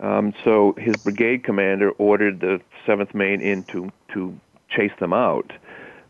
[0.00, 5.52] um, so his brigade commander ordered the 7th Maine in to, to chase them out.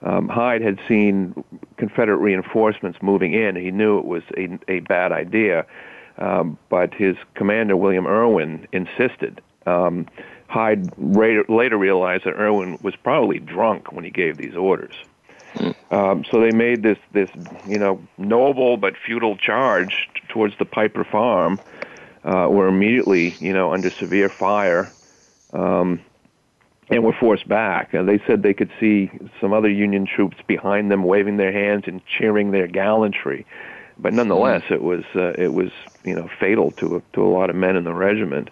[0.03, 1.45] Um, Hyde had seen
[1.77, 3.57] Confederate reinforcements moving in.
[3.57, 5.67] He knew it was a, a bad idea,
[6.19, 9.41] um, but his commander, William Irwin, insisted.
[9.67, 10.07] Um,
[10.49, 14.95] Hyde later realized that Irwin was probably drunk when he gave these orders.
[15.91, 17.31] Um, so they made this, this,
[17.67, 21.59] you know, noble but futile charge towards the Piper farm,
[22.27, 24.93] uh, were immediately, you know, under severe fire.
[25.53, 26.01] Um,
[26.89, 27.95] and were forced back.
[27.95, 29.11] And they said they could see
[29.41, 33.47] some other Union troops behind them waving their hands and cheering their gallantry.
[33.99, 35.71] But nonetheless, it was uh, it was
[36.05, 38.51] you know fatal to a, to a lot of men in the regiment.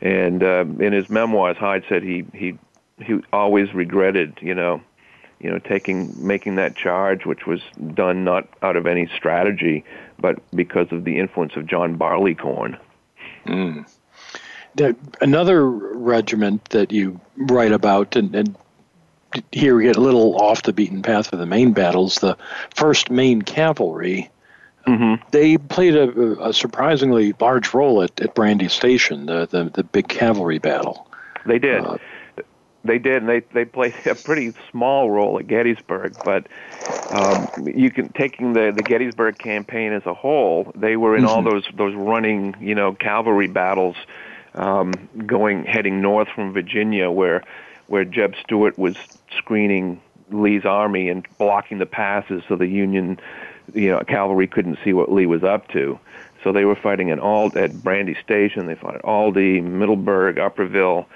[0.00, 2.58] And uh, in his memoirs, Hyde said he he
[3.00, 4.82] he always regretted you know
[5.38, 7.60] you know taking making that charge, which was
[7.94, 9.84] done not out of any strategy,
[10.18, 12.76] but because of the influence of John Barleycorn.
[13.46, 13.84] Mm
[15.20, 18.56] another regiment that you write about, and, and
[19.50, 22.36] here we get a little off the beaten path of the main battles, the
[22.74, 24.30] First Maine Cavalry.
[24.86, 25.26] Mm-hmm.
[25.30, 30.08] They played a, a, surprisingly large role at, at Brandy Station, the, the, the big
[30.08, 31.06] cavalry battle.
[31.46, 31.84] They did.
[31.84, 31.98] Uh,
[32.84, 36.16] they did, and they they played a pretty small role at Gettysburg.
[36.24, 36.46] But
[37.10, 41.30] um, you can taking the the Gettysburg campaign as a whole, they were in mm-hmm.
[41.30, 43.96] all those those running you know cavalry battles
[44.54, 44.92] um,
[45.26, 47.42] going heading north from Virginia, where
[47.86, 48.96] where Jeb Stuart was
[49.36, 53.20] screening Lee's army and blocking the passes so the Union,
[53.74, 55.98] you know, cavalry couldn't see what Lee was up to.
[56.42, 58.66] So they were fighting at all at Brandy Station.
[58.66, 61.06] They fought at Aldie, Middleburg, Upperville.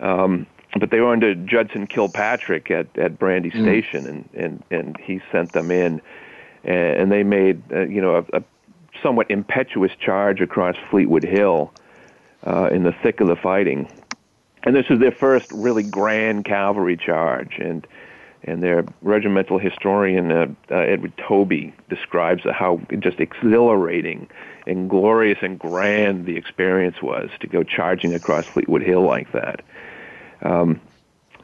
[0.00, 0.46] Um,
[0.78, 3.62] but they were under Judson Kilpatrick at, at Brandy mm.
[3.62, 6.00] Station, and, and, and he sent them in,
[6.64, 8.42] and, and they made uh, you know a, a
[9.02, 11.72] somewhat impetuous charge across Fleetwood Hill,
[12.46, 13.88] uh, in the thick of the fighting.
[14.64, 17.86] And this was their first really grand cavalry charge, and
[18.44, 24.28] and their regimental historian uh, uh, Edward Tobie describes how just exhilarating
[24.66, 29.62] and glorious and grand the experience was to go charging across Fleetwood Hill like that.
[30.42, 30.80] Um,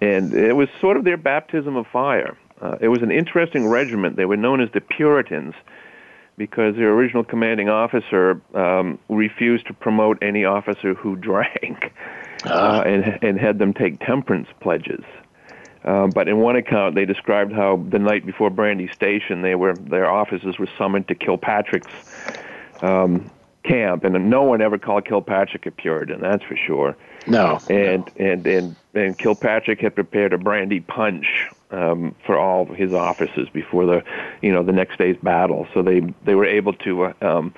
[0.00, 2.37] and it was sort of their baptism of fire.
[2.61, 4.16] Uh, it was an interesting regiment.
[4.16, 5.54] They were known as the Puritans
[6.37, 11.92] because their original commanding officer um, refused to promote any officer who drank
[12.44, 15.04] uh, and, and had them take temperance pledges.
[15.85, 19.74] Um, but in one account, they described how the night before Brandy Station, they were
[19.74, 21.92] their officers were summoned to Kilpatrick's
[22.80, 23.30] um,
[23.64, 26.22] camp, and no one ever called Kilpatrick a Puritan.
[26.22, 26.96] That's for sure.
[27.27, 27.61] No.
[27.69, 28.25] And no.
[28.25, 33.87] and and and Kilpatrick had prepared a brandy punch um, for all his officers before
[33.87, 34.05] the,
[34.43, 35.67] you know, the next day's battle.
[35.75, 37.05] So they they were able to.
[37.05, 37.55] Uh, um,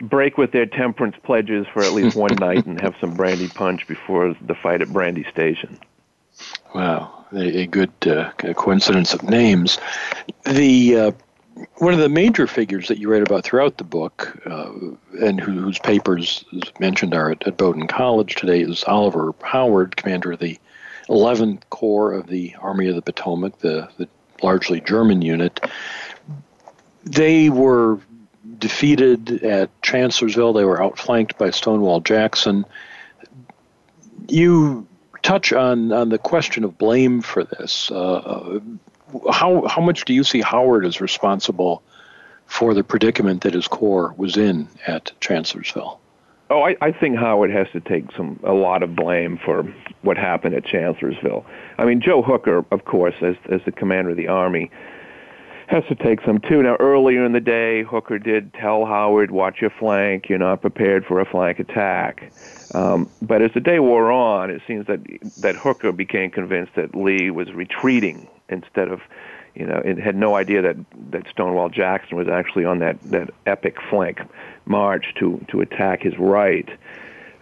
[0.00, 3.86] break with their temperance pledges for at least one night and have some brandy punch
[3.86, 5.78] before the fight at Brandy Station.
[6.74, 9.78] Wow, a, a good uh, coincidence of names.
[10.44, 11.12] The uh,
[11.78, 14.70] one of the major figures that you write about throughout the book, uh,
[15.20, 16.44] and who, whose papers
[16.78, 20.58] mentioned are at, at Bowdoin College today, is Oliver Howard, commander of the
[21.08, 24.08] 11th Corps of the Army of the Potomac, the, the
[24.42, 25.60] largely German unit.
[27.04, 27.98] They were
[28.58, 30.52] defeated at Chancellorsville.
[30.52, 32.64] They were outflanked by Stonewall Jackson.
[34.28, 34.86] You
[35.22, 37.90] touch on, on the question of blame for this.
[37.90, 38.60] Uh,
[39.30, 41.82] how, how much do you see Howard as responsible
[42.46, 45.98] for the predicament that his corps was in at Chancellorsville?
[46.50, 49.62] Oh, I, I think Howard has to take some a lot of blame for
[50.02, 51.46] what happened at Chancellorsville.
[51.78, 54.70] I mean, Joe Hooker, of course, as as the commander of the army,
[55.68, 56.62] has to take some too.
[56.62, 60.28] Now, earlier in the day, Hooker did tell Howard, "Watch your flank.
[60.28, 62.30] You're not prepared for a flank attack."
[62.74, 65.00] Um, but as the day wore on, it seems that
[65.38, 69.00] that Hooker became convinced that Lee was retreating instead of
[69.54, 70.76] you know, it had no idea that
[71.10, 74.20] that Stonewall Jackson was actually on that that epic flank
[74.64, 76.68] march to to attack his right.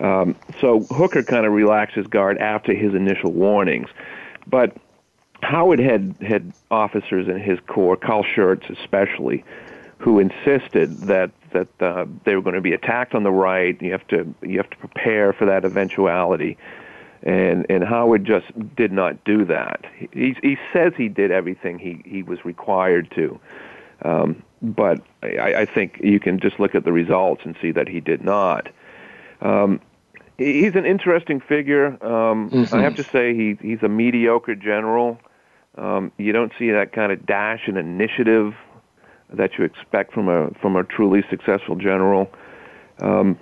[0.00, 3.88] Um, so Hooker kind of relaxed his guard after his initial warnings,
[4.46, 4.76] but
[5.42, 9.44] Howard had had officers in his corps, Carl Schurz especially,
[9.98, 13.80] who insisted that that uh, they were going to be attacked on the right.
[13.80, 16.58] You have to you have to prepare for that eventuality
[17.22, 19.84] and and Howard just did not do that.
[20.12, 23.38] He he says he did everything he he was required to,
[24.02, 27.88] um, but I, I think you can just look at the results and see that
[27.88, 28.68] he did not.
[29.42, 29.80] Um,
[30.38, 31.88] he's an interesting figure.
[32.04, 32.74] Um, mm-hmm.
[32.74, 35.18] I have to say he he's a mediocre general.
[35.76, 38.54] Um, you don't see that kind of dash and initiative
[39.32, 42.30] that you expect from a from a truly successful general.
[43.00, 43.38] Um,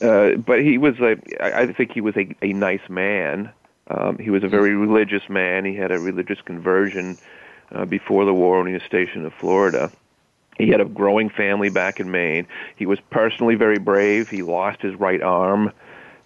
[0.00, 3.50] uh, but he was a, I think he was a, a nice man.
[3.88, 5.64] Um, he was a very religious man.
[5.64, 7.18] He had a religious conversion
[7.72, 9.90] uh, before the war on the station of Florida.
[10.58, 12.46] He had a growing family back in Maine.
[12.76, 14.28] He was personally very brave.
[14.28, 15.72] He lost his right arm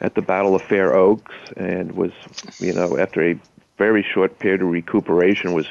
[0.00, 2.12] at the Battle of Fair Oaks and was,
[2.58, 3.38] you know, after a
[3.78, 5.66] very short period of recuperation, was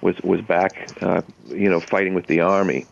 [0.00, 2.86] was was back, uh, you know, fighting with the army.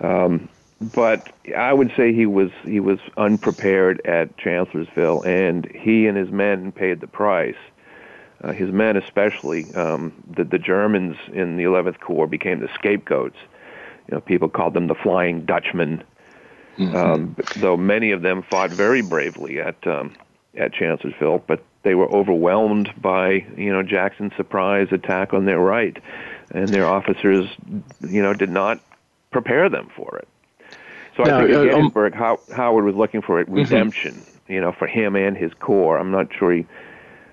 [0.00, 0.48] Um,
[0.92, 6.30] but I would say he was he was unprepared at Chancellorsville, and he and his
[6.30, 7.56] men paid the price.
[8.42, 13.36] uh, his men especially, um, the, the Germans in the 11th Corps became the scapegoats.
[14.08, 16.02] You know, people called them the Flying Dutchmen,
[16.76, 16.94] mm-hmm.
[16.94, 20.14] um, though many of them fought very bravely at um,
[20.56, 25.96] at Chancellorsville, but they were overwhelmed by you know Jackson's surprise attack on their right,
[26.50, 27.48] and their officers,
[28.00, 28.80] you know, did not
[29.30, 30.28] prepare them for it.
[31.16, 33.54] So I think at uh, um, Gettysburg, um, Howard was looking for a mm-hmm.
[33.54, 34.52] redemption, mm-hmm.
[34.52, 35.98] you know, for him and his corps.
[35.98, 36.66] I'm not sure he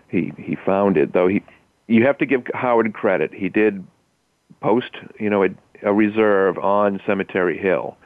[0.09, 1.27] he he found it though.
[1.27, 1.43] He
[1.87, 3.33] you have to give Howard credit.
[3.33, 3.85] He did
[4.61, 5.49] post, you know, a,
[5.83, 7.97] a reserve on Cemetery Hill.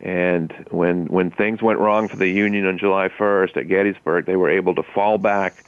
[0.00, 4.36] And when when things went wrong for the Union on July 1st at Gettysburg, they
[4.36, 5.64] were able to fall back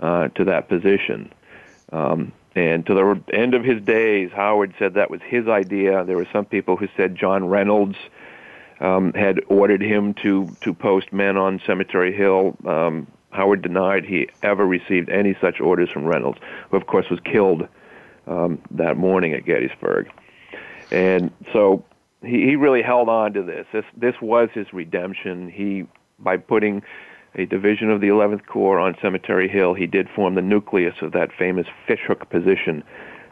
[0.00, 1.32] uh, to that position.
[1.90, 6.04] Um, and to the end of his days, Howard said that was his idea.
[6.04, 7.96] There were some people who said John Reynolds
[8.80, 12.56] um, had ordered him to to post men on Cemetery Hill.
[12.66, 16.38] Um, Howard denied he ever received any such orders from Reynolds,
[16.70, 17.68] who of course was killed
[18.26, 20.10] um, that morning at Gettysburg.
[20.90, 21.84] And so
[22.22, 23.66] he, he really held on to this.
[23.72, 25.50] This this was his redemption.
[25.50, 25.86] He
[26.18, 26.82] by putting
[27.34, 31.12] a division of the 11th Corps on Cemetery Hill, he did form the nucleus of
[31.12, 32.82] that famous fishhook position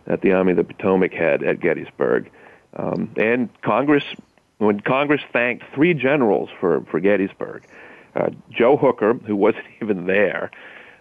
[0.06, 2.30] that the Army of the Potomac had at Gettysburg.
[2.74, 4.04] Um, and Congress,
[4.58, 7.64] when Congress thanked three generals for, for Gettysburg,
[8.14, 10.50] uh, Joe Hooker, who wasn't even there,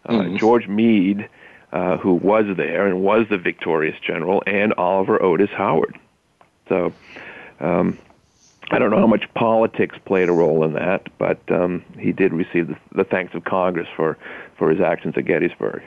[0.06, 0.38] uh, mm-hmm.
[0.38, 1.30] George Meade,
[1.72, 5.98] uh, who was there and was the victorious general, and Oliver Otis Howard.
[6.70, 6.94] So
[7.60, 7.98] um,
[8.72, 12.34] I don't know how much politics played a role in that, but um, he did
[12.34, 14.18] receive the, the thanks of Congress for,
[14.58, 15.84] for his actions at Gettysburg.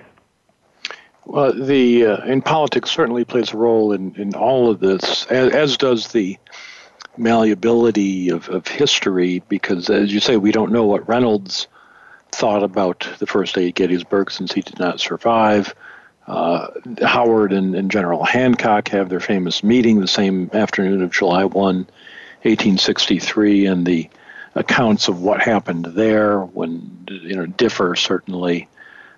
[1.25, 5.53] Well, the uh, in politics certainly plays a role in, in all of this, as,
[5.53, 6.39] as does the
[7.19, 11.69] malleability of, of history because, as you say, we don't know what Reynolds
[12.33, 15.75] thought about the first day at Gettysburg since he did not survive.
[16.27, 16.69] Uh,
[17.03, 21.55] Howard and, and, General Hancock have their famous meeting the same afternoon of July 1,
[21.55, 24.11] 1863, and the
[24.55, 28.69] accounts of what happened there when you know differ certainly.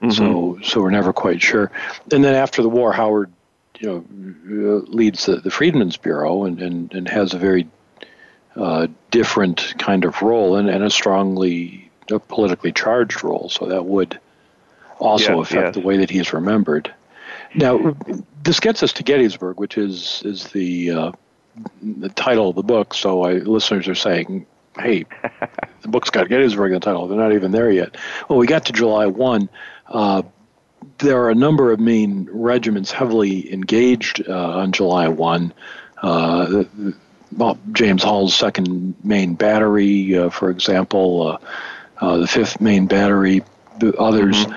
[0.01, 0.11] Mm-hmm.
[0.11, 1.72] So so we're never quite sure.
[2.12, 3.32] And then after the war, Howard
[3.80, 7.66] you know leads the, the Freedmen's Bureau and, and, and has a very
[8.57, 11.90] uh, different kind of role and, and a strongly
[12.28, 13.48] politically charged role.
[13.48, 14.18] So that would
[14.98, 15.74] also yes, affect yes.
[15.74, 16.92] the way that he's remembered.
[17.55, 17.96] Now,
[18.42, 21.12] this gets us to Gettysburg, which is is the uh,
[21.82, 22.94] the title of the book.
[22.94, 24.46] So I, listeners are saying,
[24.78, 25.05] "Hey,
[25.82, 27.09] the book's got Gettysburg in the title.
[27.09, 27.96] They're not even there yet."
[28.28, 29.48] Well, we got to July one.
[29.86, 30.22] Uh,
[30.98, 35.53] there are a number of Maine regiments heavily engaged uh, on July one.
[36.03, 36.64] Uh,
[37.36, 41.38] well, James Hall's second Maine battery, uh, for example, uh,
[42.00, 43.42] uh, the fifth Maine battery,
[43.78, 44.36] the others.
[44.36, 44.56] Mm-hmm.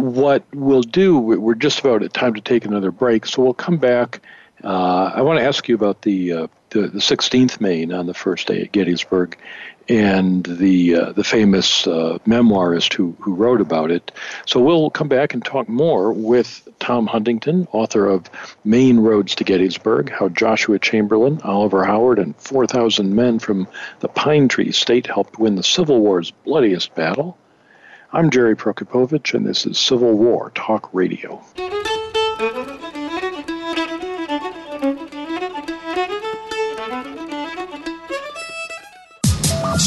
[0.00, 3.76] What we'll do, we're just about at time to take another break, so we'll come
[3.76, 4.20] back.
[4.64, 8.14] Uh, I want to ask you about the, uh, the, the 16th Maine on the
[8.14, 9.36] first day at Gettysburg,
[9.88, 14.12] and the uh, the famous uh, memoirist who who wrote about it.
[14.46, 18.30] So we'll come back and talk more with Tom Huntington, author of
[18.64, 23.68] Maine Roads to Gettysburg: How Joshua Chamberlain, Oliver Howard, and 4,000 men from
[24.00, 27.36] the Pine Tree State helped win the Civil War's bloodiest battle.
[28.12, 31.42] I'm Jerry Prokopowicz, and this is Civil War Talk Radio.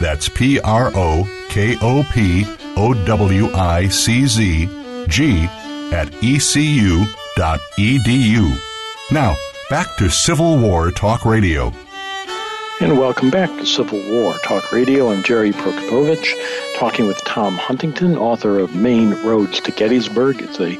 [0.00, 2.46] That's P R O K O P
[2.76, 4.66] O W I C Z
[5.08, 5.44] G
[5.92, 7.06] at ecu.edu.
[9.12, 9.36] Now,
[9.68, 11.72] back to Civil War Talk Radio.
[12.80, 15.10] And welcome back to Civil War Talk Radio.
[15.10, 20.40] I'm Jerry Prokopowicz, talking with Tom Huntington, author of Maine Roads to Gettysburg.
[20.40, 20.78] It's a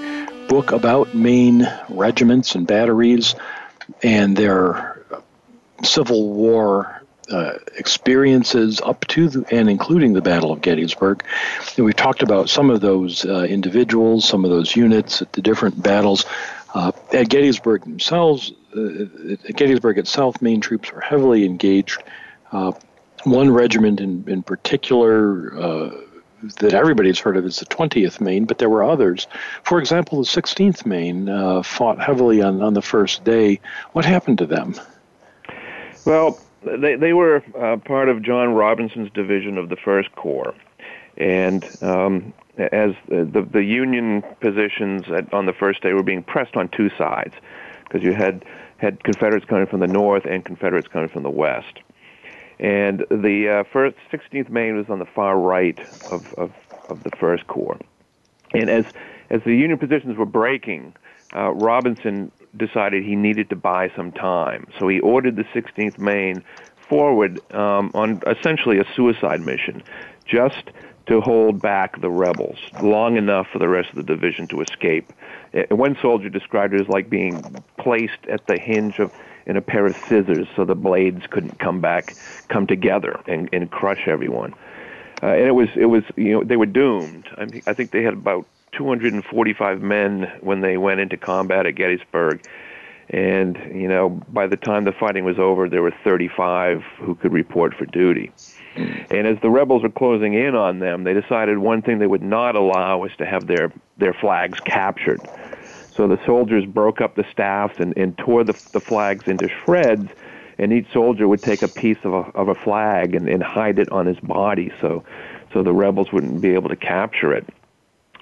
[0.48, 3.34] book about Maine regiments and batteries
[4.02, 5.02] and their
[5.82, 6.99] Civil War
[7.30, 11.24] uh, experiences up to the, and including the Battle of Gettysburg.
[11.76, 15.42] And we've talked about some of those uh, individuals, some of those units at the
[15.42, 16.24] different battles.
[16.74, 22.02] Uh, at Gettysburg themselves, uh, at Gettysburg itself, Maine troops were heavily engaged.
[22.52, 22.72] Uh,
[23.24, 25.90] one regiment in, in particular uh,
[26.58, 29.26] that everybody's heard of is the 20th Maine, but there were others.
[29.62, 33.60] For example, the 16th Maine uh, fought heavily on, on the first day.
[33.92, 34.74] What happened to them?
[36.06, 40.54] Well, they, they were uh, part of John Robinson's division of the First Corps.
[41.16, 46.56] And um, as the, the Union positions at, on the first day were being pressed
[46.56, 47.34] on two sides,
[47.84, 48.44] because you had
[48.78, 51.80] had Confederates coming from the north and Confederates coming from the west.
[52.58, 55.78] And the uh, first 16th Maine was on the far right
[56.10, 56.52] of, of,
[56.88, 57.78] of the First Corps.
[58.52, 58.86] And as
[59.30, 60.94] as the Union positions were breaking,
[61.34, 64.66] uh, Robinson decided he needed to buy some time.
[64.78, 66.42] So he ordered the 16th Maine
[66.88, 69.82] forward um, on essentially a suicide mission,
[70.24, 70.70] just
[71.06, 75.12] to hold back the rebels long enough for the rest of the division to escape.
[75.70, 77.42] One soldier described it as like being
[77.78, 79.12] placed at the hinge of
[79.46, 82.14] in a pair of scissors so the blades couldn't come back,
[82.48, 84.54] come together and, and crush everyone.
[85.22, 87.26] Uh, and it was it was you know they were doomed.
[87.36, 88.46] I, mean, I think they had about
[88.76, 92.42] 245 men when they went into combat at Gettysburg.
[93.10, 97.32] And, you know, by the time the fighting was over, there were 35 who could
[97.32, 98.32] report for duty.
[98.76, 102.22] And as the rebels were closing in on them, they decided one thing they would
[102.22, 105.28] not allow was to have their, their flags captured.
[105.96, 110.08] So the soldiers broke up the staffs and, and tore the, the flags into shreds,
[110.58, 113.78] and each soldier would take a piece of a, of a flag and, and hide
[113.78, 115.02] it on his body so,
[115.52, 117.48] so the rebels wouldn't be able to capture it.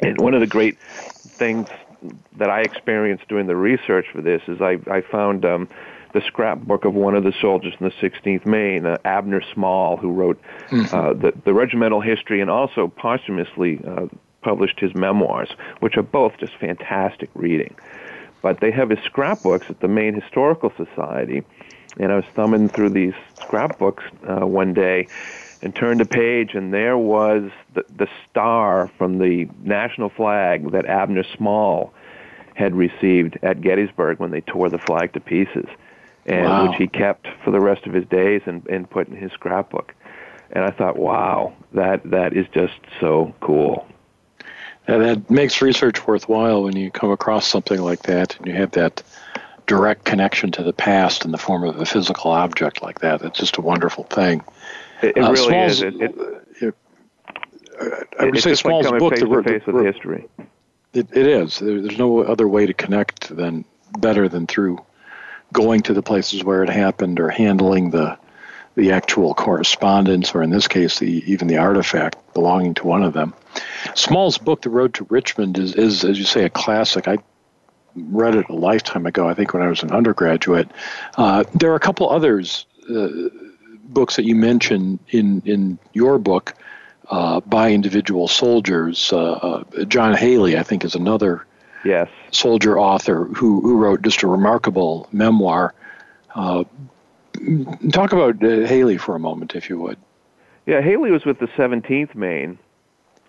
[0.03, 1.68] And one of the great things
[2.36, 5.68] that I experienced doing the research for this is I, I found um,
[6.12, 10.12] the scrapbook of one of the soldiers in the 16th Maine, uh, Abner Small, who
[10.12, 10.94] wrote mm-hmm.
[10.94, 14.07] uh, the, the regimental history and also posthumously uh,
[14.42, 17.74] published his memoirs, which are both just fantastic reading.
[18.40, 21.42] But they have his scrapbooks at the Maine Historical Society,
[21.99, 25.09] and I was thumbing through these scrapbooks uh, one day
[25.62, 30.86] and turned a page, and there was the, the star from the national flag that
[30.86, 31.92] Abner Small
[32.54, 35.66] had received at Gettysburg when they tore the flag to pieces,
[36.26, 36.68] and wow.
[36.68, 39.94] which he kept for the rest of his days and, and put in his scrapbook.
[40.50, 43.86] And I thought, wow, that that is just so cool.
[44.86, 48.70] And that makes research worthwhile when you come across something like that and you have
[48.72, 49.02] that
[49.66, 53.20] direct connection to the past in the form of a physical object like that.
[53.22, 54.42] It's just a wonderful thing.
[55.03, 55.82] It, it uh, really Small's, is.
[55.82, 56.14] It, it,
[56.61, 56.74] it,
[58.18, 60.26] I would say Small's like book, face the, to face with history.
[60.92, 61.59] It, it is.
[61.59, 63.64] There, there's no other way to connect than
[63.99, 64.78] better than through
[65.53, 68.18] going to the places where it happened or handling the
[68.74, 73.12] the actual correspondence, or in this case, the even the artifact belonging to one of
[73.12, 73.34] them.
[73.96, 77.09] Small's book, The Road to Richmond, is, is as you say, a classic.
[77.09, 77.18] I
[77.96, 79.28] read it a lifetime ago.
[79.28, 80.70] I think when I was an undergraduate.
[81.16, 82.66] Uh, there are a couple others.
[82.88, 83.09] Uh,
[83.89, 86.55] books that you mentioned in in your book
[87.11, 89.12] uh, by individual soldiers.
[89.12, 91.47] Uh, uh, John Haley, I think, is another
[91.84, 95.74] yes soldier author who who wrote just a remarkable memoir.
[96.34, 96.64] Uh,
[97.93, 99.99] talk about uh, Haley for a moment, if you would.
[100.66, 102.59] Yeah, Haley was with the 17th Maine.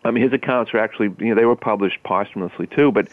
[0.03, 3.07] I mean, his accounts are actually, you know, they were published posthumously too, but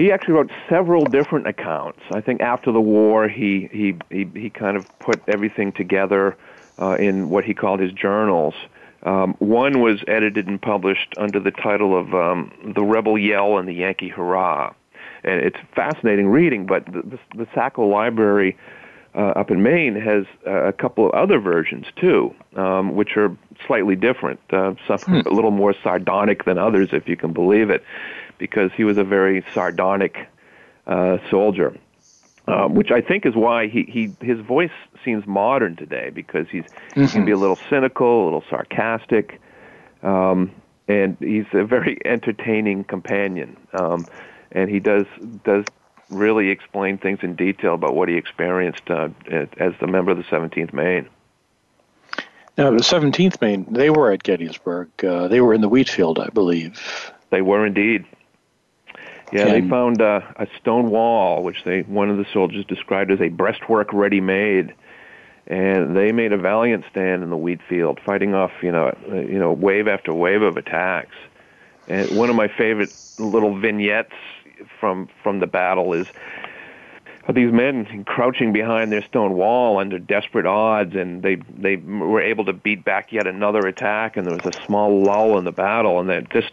[0.00, 2.00] he actually wrote several different accounts.
[2.12, 6.36] I think after the war, he he he, he kind of put everything together
[6.78, 8.54] uh, in what he called his journals.
[9.02, 13.68] Um, one was edited and published under the title of um, "The Rebel Yell and
[13.68, 14.72] the Yankee Hurrah,"
[15.22, 16.66] and it's fascinating reading.
[16.66, 18.56] But the, the, the Sackville Library
[19.14, 23.36] uh, up in Maine has uh, a couple of other versions too, um, which are
[23.66, 24.40] slightly different.
[24.50, 25.28] Uh, some hmm.
[25.28, 27.84] a little more sardonic than others, if you can believe it
[28.40, 30.26] because he was a very sardonic
[30.88, 31.78] uh, soldier.
[32.48, 34.72] Um, which I think is why he, he his voice
[35.04, 37.02] seems modern today because he's mm-hmm.
[37.02, 39.40] he can be a little cynical, a little sarcastic,
[40.02, 40.50] um,
[40.88, 43.56] and he's a very entertaining companion.
[43.72, 44.04] Um,
[44.50, 45.06] and he does
[45.44, 45.64] does
[46.08, 49.10] really explain things in detail about what he experienced uh,
[49.58, 51.08] as the member of the 17th Maine.
[52.58, 54.88] Now, the 17th Maine, they were at Gettysburg.
[55.04, 57.12] Uh, they were in the wheat field, I believe.
[57.30, 58.04] They were indeed.
[59.32, 63.10] Yeah, and they found uh, a stone wall, which they one of the soldiers described
[63.10, 64.74] as a breastwork ready made,
[65.46, 69.38] and they made a valiant stand in the wheat field, fighting off you know you
[69.38, 71.14] know wave after wave of attacks.
[71.88, 74.14] And one of my favorite little vignettes
[74.78, 76.06] from from the battle is
[77.34, 82.44] these men crouching behind their stone wall under desperate odds, and they they were able
[82.46, 86.00] to beat back yet another attack, and there was a small lull in the battle,
[86.00, 86.52] and they just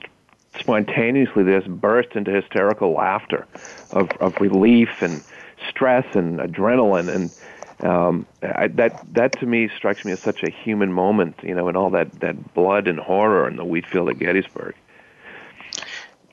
[0.60, 3.46] spontaneously just burst into hysterical laughter
[3.92, 5.24] of of relief and
[5.70, 10.50] stress and adrenaline, and um, I, that that to me strikes me as such a
[10.50, 14.10] human moment, you know, and all that that blood and horror in the wheat field
[14.10, 14.76] at Gettysburg.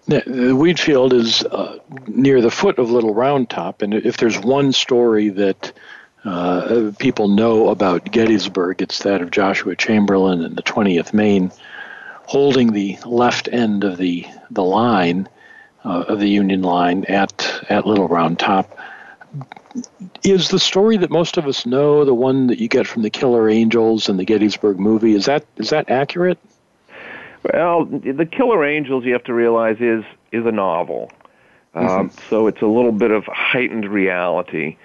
[0.07, 4.19] The, the wheat field is uh, near the foot of Little Round Top, and if
[4.19, 5.73] there's one story that
[6.25, 11.51] uh, people know about Gettysburg, it's that of Joshua Chamberlain and the 20th Maine
[12.27, 15.29] holding the left end of the the line
[15.85, 18.79] uh, of the Union line at at Little Round Top.
[20.23, 23.11] Is the story that most of us know the one that you get from the
[23.11, 25.15] Killer Angels and the Gettysburg movie?
[25.15, 26.39] Is that is that accurate?
[27.53, 31.11] Well, the Killer Angels, you have to realize, is is a novel,
[31.75, 31.87] mm-hmm.
[31.87, 34.77] um, so it's a little bit of heightened reality.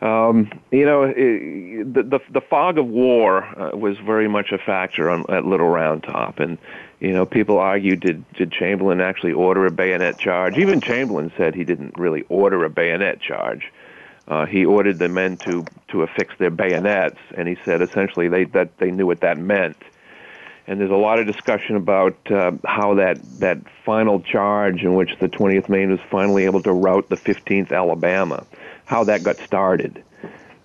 [0.00, 4.58] Um, you know, it, the, the the fog of war uh, was very much a
[4.58, 6.56] factor on, at Little Round Top, and
[7.00, 10.56] you know, people argue did did Chamberlain actually order a bayonet charge?
[10.56, 13.70] Even Chamberlain said he didn't really order a bayonet charge.
[14.26, 18.44] Uh, he ordered the men to to affix their bayonets, and he said essentially they
[18.44, 19.76] that they knew what that meant
[20.70, 25.10] and there's a lot of discussion about uh, how that that final charge in which
[25.18, 28.46] the 20th Maine was finally able to rout the 15th Alabama,
[28.90, 30.02] how that got started.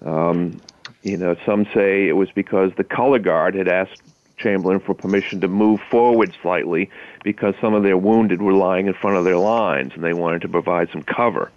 [0.04, 0.60] Um,
[1.04, 4.02] you know, some say it was because the color guard had asked
[4.38, 6.90] Chamberlain for permission to move forward slightly
[7.24, 10.42] because some of their wounded were lying in front of their lines and they wanted
[10.42, 11.52] to provide some cover.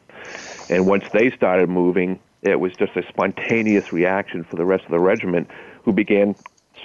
[0.69, 4.91] And once they started moving, it was just a spontaneous reaction for the rest of
[4.91, 5.49] the regiment
[5.85, 6.35] who began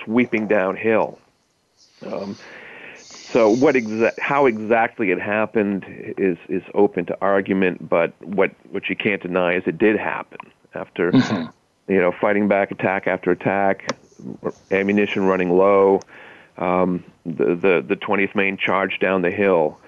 [0.06, 1.20] sweeping downhill.
[2.06, 2.38] Um,
[3.34, 5.86] so what exa- how exactly it happened
[6.18, 10.40] is is open to argument, but what what you can't deny is it did happen
[10.76, 11.92] after mm-hmm.
[11.92, 13.92] you know fighting back attack after attack,
[14.72, 16.00] ammunition running low.
[16.60, 19.80] Um, the the the 20th Maine charged down the hill,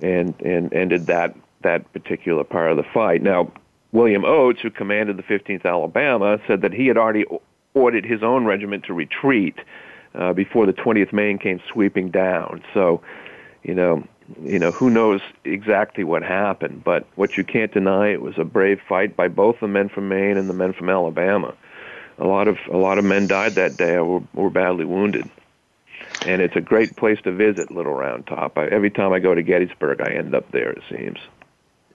[0.00, 3.20] and and ended that that particular part of the fight.
[3.20, 3.50] Now,
[3.90, 7.24] William Oates, who commanded the 15th Alabama, said that he had already
[7.74, 9.56] ordered his own regiment to retreat
[10.14, 12.62] uh, before the 20th Maine came sweeping down.
[12.74, 13.02] So,
[13.62, 14.04] you know,
[14.42, 18.44] you know who knows exactly what happened, but what you can't deny it was a
[18.44, 21.54] brave fight by both the men from Maine and the men from Alabama.
[22.18, 25.28] A lot of a lot of men died that day or were, were badly wounded,
[26.24, 28.56] and it's a great place to visit, Little Round Top.
[28.58, 30.70] I, every time I go to Gettysburg, I end up there.
[30.70, 31.18] It seems.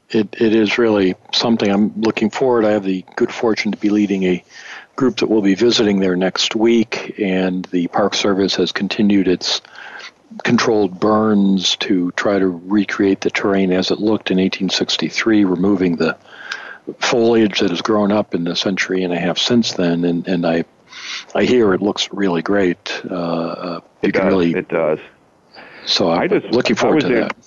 [0.09, 2.65] It it is really something I'm looking forward.
[2.65, 4.43] I have the good fortune to be leading a
[4.97, 9.61] group that will be visiting there next week, and the Park Service has continued its
[10.43, 16.17] controlled burns to try to recreate the terrain as it looked in 1863, removing the
[16.99, 20.03] foliage that has grown up in the century and a half since then.
[20.03, 20.65] And, and I,
[21.33, 23.01] I hear it looks really great.
[23.09, 24.25] Uh, uh it does.
[24.25, 24.99] Really, it does.
[25.85, 27.37] So I'm I just, looking forward to that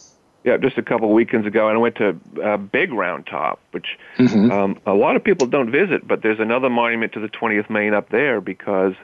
[0.44, 3.60] yeah, just a couple of weekends ago, and I went to uh, Big Round Top,
[3.72, 4.50] which mm-hmm.
[4.50, 6.06] um, a lot of people don't visit.
[6.06, 8.94] But there's another monument to the 20th Maine up there because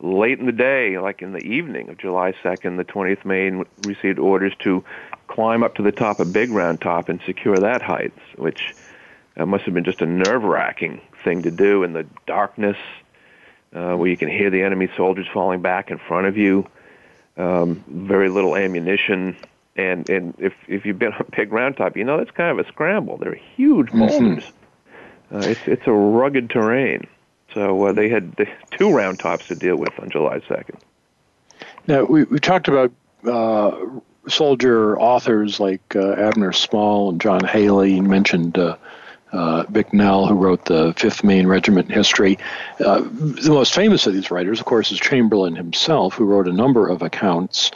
[0.00, 4.18] late in the day, like in the evening of July 2nd, the 20th Maine received
[4.18, 4.84] orders to
[5.28, 8.74] climb up to the top of Big Round Top and secure that height, which
[9.36, 12.76] uh, must have been just a nerve-wracking thing to do in the darkness,
[13.72, 16.66] uh, where you can hear the enemy soldiers falling back in front of you.
[17.38, 19.38] Um, very little ammunition
[19.76, 22.64] and and if if you've been on Big Round Top, you know it's kind of
[22.64, 23.16] a scramble.
[23.16, 24.44] They're huge boulders.
[24.44, 25.36] Mm-hmm.
[25.36, 27.06] Uh, it's it's a rugged terrain.
[27.54, 30.78] So uh, they had two round tops to deal with on July 2nd.
[31.86, 32.92] Now we we talked about
[33.26, 33.76] uh,
[34.28, 37.94] soldier authors like uh, Abner Small and John Haley.
[37.94, 38.58] You mentioned.
[38.58, 38.76] Uh,
[39.32, 42.38] uh, Bicknell, who wrote the Fifth Maine Regiment history.
[42.78, 46.52] Uh, the most famous of these writers, of course, is Chamberlain himself, who wrote a
[46.52, 47.70] number of accounts.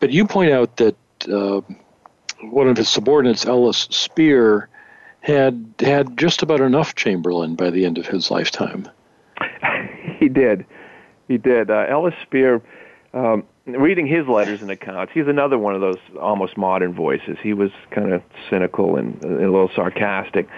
[0.00, 0.96] But you point out that
[1.28, 1.60] uh,
[2.42, 4.68] one of his subordinates, Ellis Spear,
[5.20, 8.88] had had just about enough Chamberlain by the end of his lifetime.
[10.18, 10.64] he did,
[11.26, 11.70] he did.
[11.70, 12.62] Uh, Ellis Spear
[13.14, 17.36] um, reading his letters and accounts, he's another one of those almost modern voices.
[17.42, 20.48] He was kind of cynical and a little sarcastic.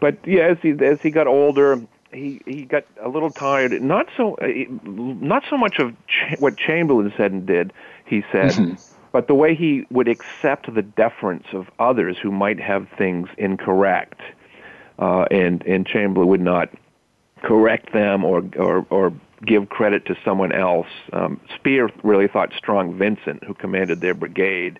[0.00, 1.80] But yeah, as he as he got older,
[2.12, 3.80] he he got a little tired.
[3.82, 4.46] Not so uh,
[4.84, 7.72] not so much of Ch- what Chamberlain said and did.
[8.04, 8.76] He said.
[9.12, 14.20] But the way he would accept the deference of others who might have things incorrect,
[14.98, 16.70] uh, and and Chamberlain would not
[17.42, 19.12] correct them or or or
[19.44, 20.86] give credit to someone else.
[21.12, 24.78] Um, Spear really thought Strong Vincent, who commanded their brigade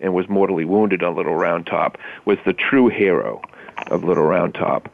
[0.00, 3.42] and was mortally wounded on Little Round Top, was the true hero
[3.88, 4.88] of Little Round Top.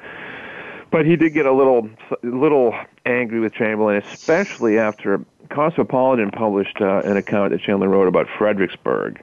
[0.90, 1.88] But he did get a little
[2.22, 2.74] little
[3.06, 9.22] angry with Chamberlain, especially after Cosmopolitan published uh, an account that Chamberlain wrote about Fredericksburg.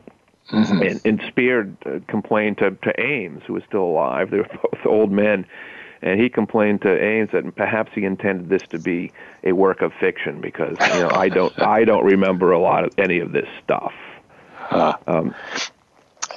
[0.51, 0.81] Mm-hmm.
[0.81, 4.31] And, and Spear uh, complained to, to Ames, who was still alive.
[4.31, 5.45] They were both old men
[6.01, 9.11] and he complained to Ames that perhaps he intended this to be
[9.43, 12.93] a work of fiction because you know I don't I don't remember a lot of
[12.97, 13.93] any of this stuff.
[14.69, 15.33] Um,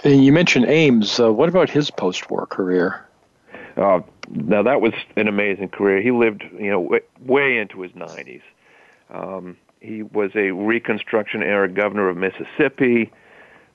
[0.05, 1.21] and you mentioned Ames.
[1.21, 3.07] Uh, what about his post-war career?
[3.77, 4.01] Uh,
[4.31, 6.01] now that was an amazing career.
[6.01, 8.43] He lived you know way, way into his 90s.
[9.11, 13.13] Um, he was a Reconstruction era governor of Mississippi.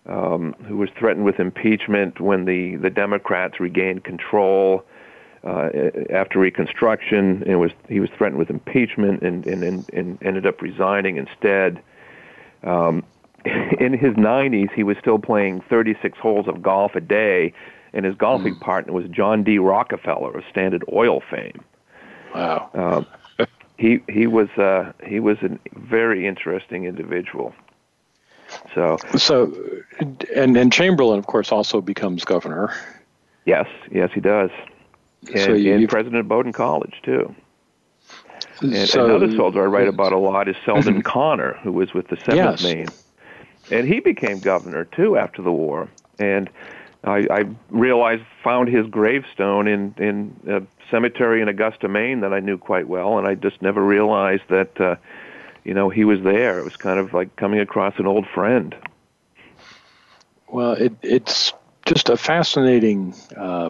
[0.08, 4.86] Um, who was threatened with impeachment when the, the Democrats regained control
[5.46, 5.70] uh,
[6.12, 10.62] after Reconstruction, and was he was threatened with impeachment, and and and, and ended up
[10.62, 11.82] resigning instead.
[12.64, 13.04] Um,
[13.80, 17.54] in his 90s, he was still playing 36 holes of golf a day,
[17.96, 18.62] and his golfing mm.
[18.62, 19.58] partner was John D.
[19.58, 21.64] Rockefeller of Standard Oil fame.
[22.36, 22.70] Wow.
[23.40, 27.56] Um, he he was uh, he was a very interesting individual.
[28.76, 29.52] So so,
[30.36, 32.72] and and Chamberlain, of course, also becomes governor.
[33.46, 34.52] Yes, yes, he does
[35.30, 37.34] and, so you, and President of Bowdoin College too.
[38.62, 42.08] And so, another soldier I write about a lot is Selden Connor, who was with
[42.08, 42.64] the Seventh yes.
[42.64, 42.88] Maine,
[43.72, 45.90] and he became governor too after the war.
[46.20, 46.50] And
[47.06, 52.40] I, I realized found his gravestone in in a cemetery in Augusta, Maine, that I
[52.40, 54.96] knew quite well, and I just never realized that uh,
[55.64, 56.60] you know he was there.
[56.60, 58.76] It was kind of like coming across an old friend.
[60.48, 61.54] Well, it, it's
[61.86, 63.70] just a fascinating uh,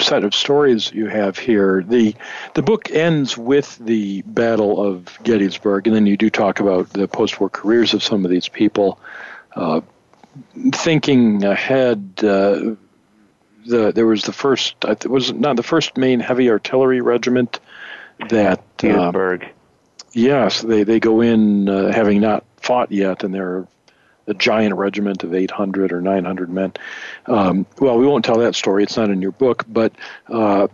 [0.00, 1.82] set of stories you have here.
[1.82, 2.14] The
[2.54, 7.06] the book ends with the Battle of Gettysburg, and then you do talk about the
[7.06, 8.98] post-war careers of some of these people.
[9.54, 9.80] Uh,
[10.72, 12.74] thinking ahead, uh,
[13.66, 14.76] the there was the first.
[14.84, 17.60] It was not the first Maine heavy artillery regiment
[18.28, 19.48] that uh, Gettysburg.
[20.12, 23.66] Yes, they they go in uh, having not fought yet, and they're
[24.26, 26.72] a giant regiment of 800 or 900 men.
[27.26, 29.64] Um, well, we won't tell that story; it's not in your book.
[29.68, 29.92] But
[30.28, 30.68] uh,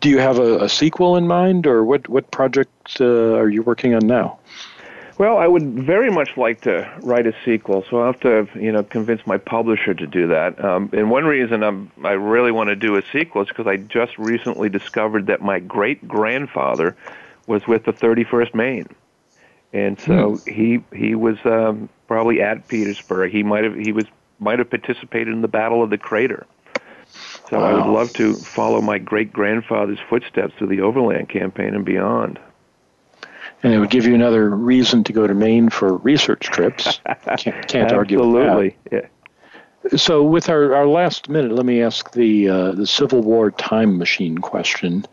[0.00, 3.62] do you have a, a, sequel in mind, or what what project uh, are you
[3.62, 4.38] working on now?
[5.18, 8.70] Well, I would very much like to write a sequel, so I'll have to, you
[8.70, 10.64] know, convince my publisher to do that.
[10.64, 13.78] Um, and one reason I'm, I really want to do a sequel is because I
[13.78, 16.96] just recently discovered that my great grandfather
[17.48, 18.86] was with the 31st Maine,
[19.72, 20.50] and so hmm.
[20.50, 23.32] he he was um, probably at Petersburg.
[23.32, 24.04] He might have he was
[24.38, 26.46] might have participated in the Battle of the Crater.
[27.50, 27.64] So wow.
[27.64, 32.38] I would love to follow my great grandfather's footsteps through the Overland campaign and beyond.
[33.62, 37.00] And it would give you another reason to go to Maine for research trips.
[37.38, 38.48] Can't, can't argue with that.
[38.48, 38.76] Absolutely.
[38.92, 39.96] Yeah.
[39.96, 43.96] So, with our, our last minute, let me ask the uh, the Civil War time
[43.96, 45.06] machine question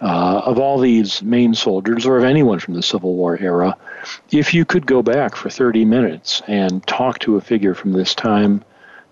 [0.00, 3.76] uh, of all these Maine soldiers, or of anyone from the Civil War era,
[4.30, 8.14] if you could go back for 30 minutes and talk to a figure from this
[8.14, 8.64] time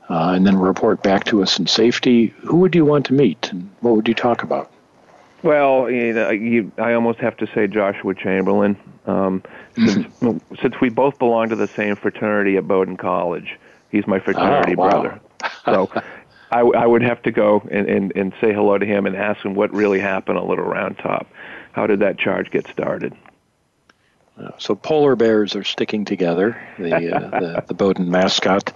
[0.09, 3.51] uh, and then report back to us in safety, who would you want to meet
[3.53, 4.70] and what would you talk about?
[5.43, 8.76] Well, you know, you, I almost have to say Joshua Chamberlain.
[9.07, 9.43] Um,
[9.76, 10.07] since,
[10.61, 13.59] since we both belong to the same fraternity at Bowdoin College,
[13.91, 14.91] he's my fraternity oh, wow.
[14.91, 15.20] brother.
[15.64, 15.91] So
[16.51, 19.45] I, I would have to go and, and, and say hello to him and ask
[19.45, 21.26] him what really happened on Little Round Top.
[21.72, 23.14] How did that charge get started?
[24.59, 28.72] So polar bears are sticking together, the uh, the, the Bowdoin mascot,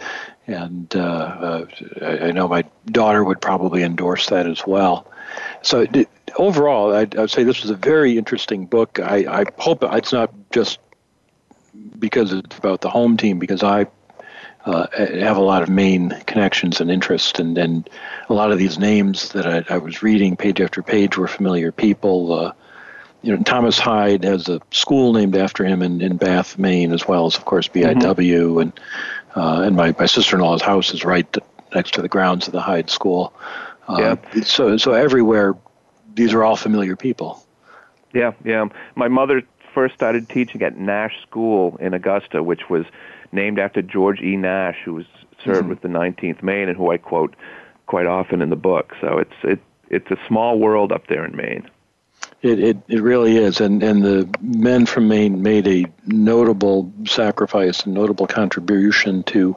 [0.46, 1.66] and uh, uh,
[2.00, 5.06] I, I, know my daughter would probably endorse that as well.
[5.62, 5.86] So
[6.36, 8.98] overall, I'd, I'd, say this was a very interesting book.
[9.00, 10.78] I, I hope it's not just
[11.98, 13.86] because it's about the home team, because I
[14.64, 17.88] uh, have a lot of Maine connections and interest, and, and
[18.28, 21.72] a lot of these names that I, I was reading page after page were familiar
[21.72, 22.32] people.
[22.32, 22.52] Uh,
[23.22, 27.06] you know, Thomas Hyde has a school named after him in, in Bath, Maine, as
[27.06, 28.58] well as, of course, BIW, mm-hmm.
[28.58, 28.80] and
[29.34, 31.36] uh, and my, my sister-in-law's house is right
[31.74, 33.32] next to the grounds of the Hyde School.
[33.88, 34.42] Uh, yeah.
[34.42, 35.56] So so everywhere,
[36.14, 37.44] these are all familiar people.
[38.12, 38.68] Yeah, yeah.
[38.94, 39.42] My mother
[39.74, 42.84] first started teaching at Nash School in Augusta, which was
[43.32, 44.36] named after George E.
[44.36, 45.06] Nash, who was
[45.44, 45.68] served mm-hmm.
[45.70, 47.34] with the 19th Maine and who I quote
[47.86, 48.94] quite often in the book.
[49.00, 51.68] So it's it it's a small world up there in Maine.
[52.42, 53.60] It, it, it really is.
[53.60, 59.56] And, and the men from Maine made a notable sacrifice, a notable contribution to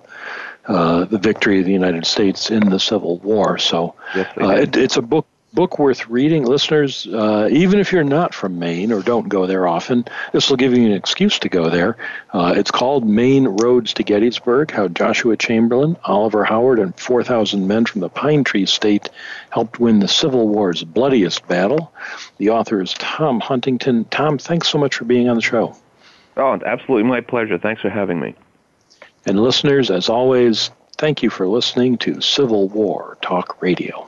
[0.67, 3.57] uh, the victory of the United States in the Civil War.
[3.57, 7.07] So uh, it, it's a book book worth reading, listeners.
[7.07, 10.77] Uh, even if you're not from Maine or don't go there often, this will give
[10.77, 11.97] you an excuse to go there.
[12.33, 17.85] Uh, it's called Maine Roads to Gettysburg How Joshua Chamberlain, Oliver Howard, and 4,000 men
[17.85, 19.09] from the Pine Tree State
[19.49, 21.91] helped win the Civil War's bloodiest battle.
[22.37, 24.05] The author is Tom Huntington.
[24.05, 25.75] Tom, thanks so much for being on the show.
[26.37, 27.57] Oh, absolutely my pleasure.
[27.57, 28.35] Thanks for having me.
[29.25, 34.07] And listeners, as always, thank you for listening to Civil War Talk Radio.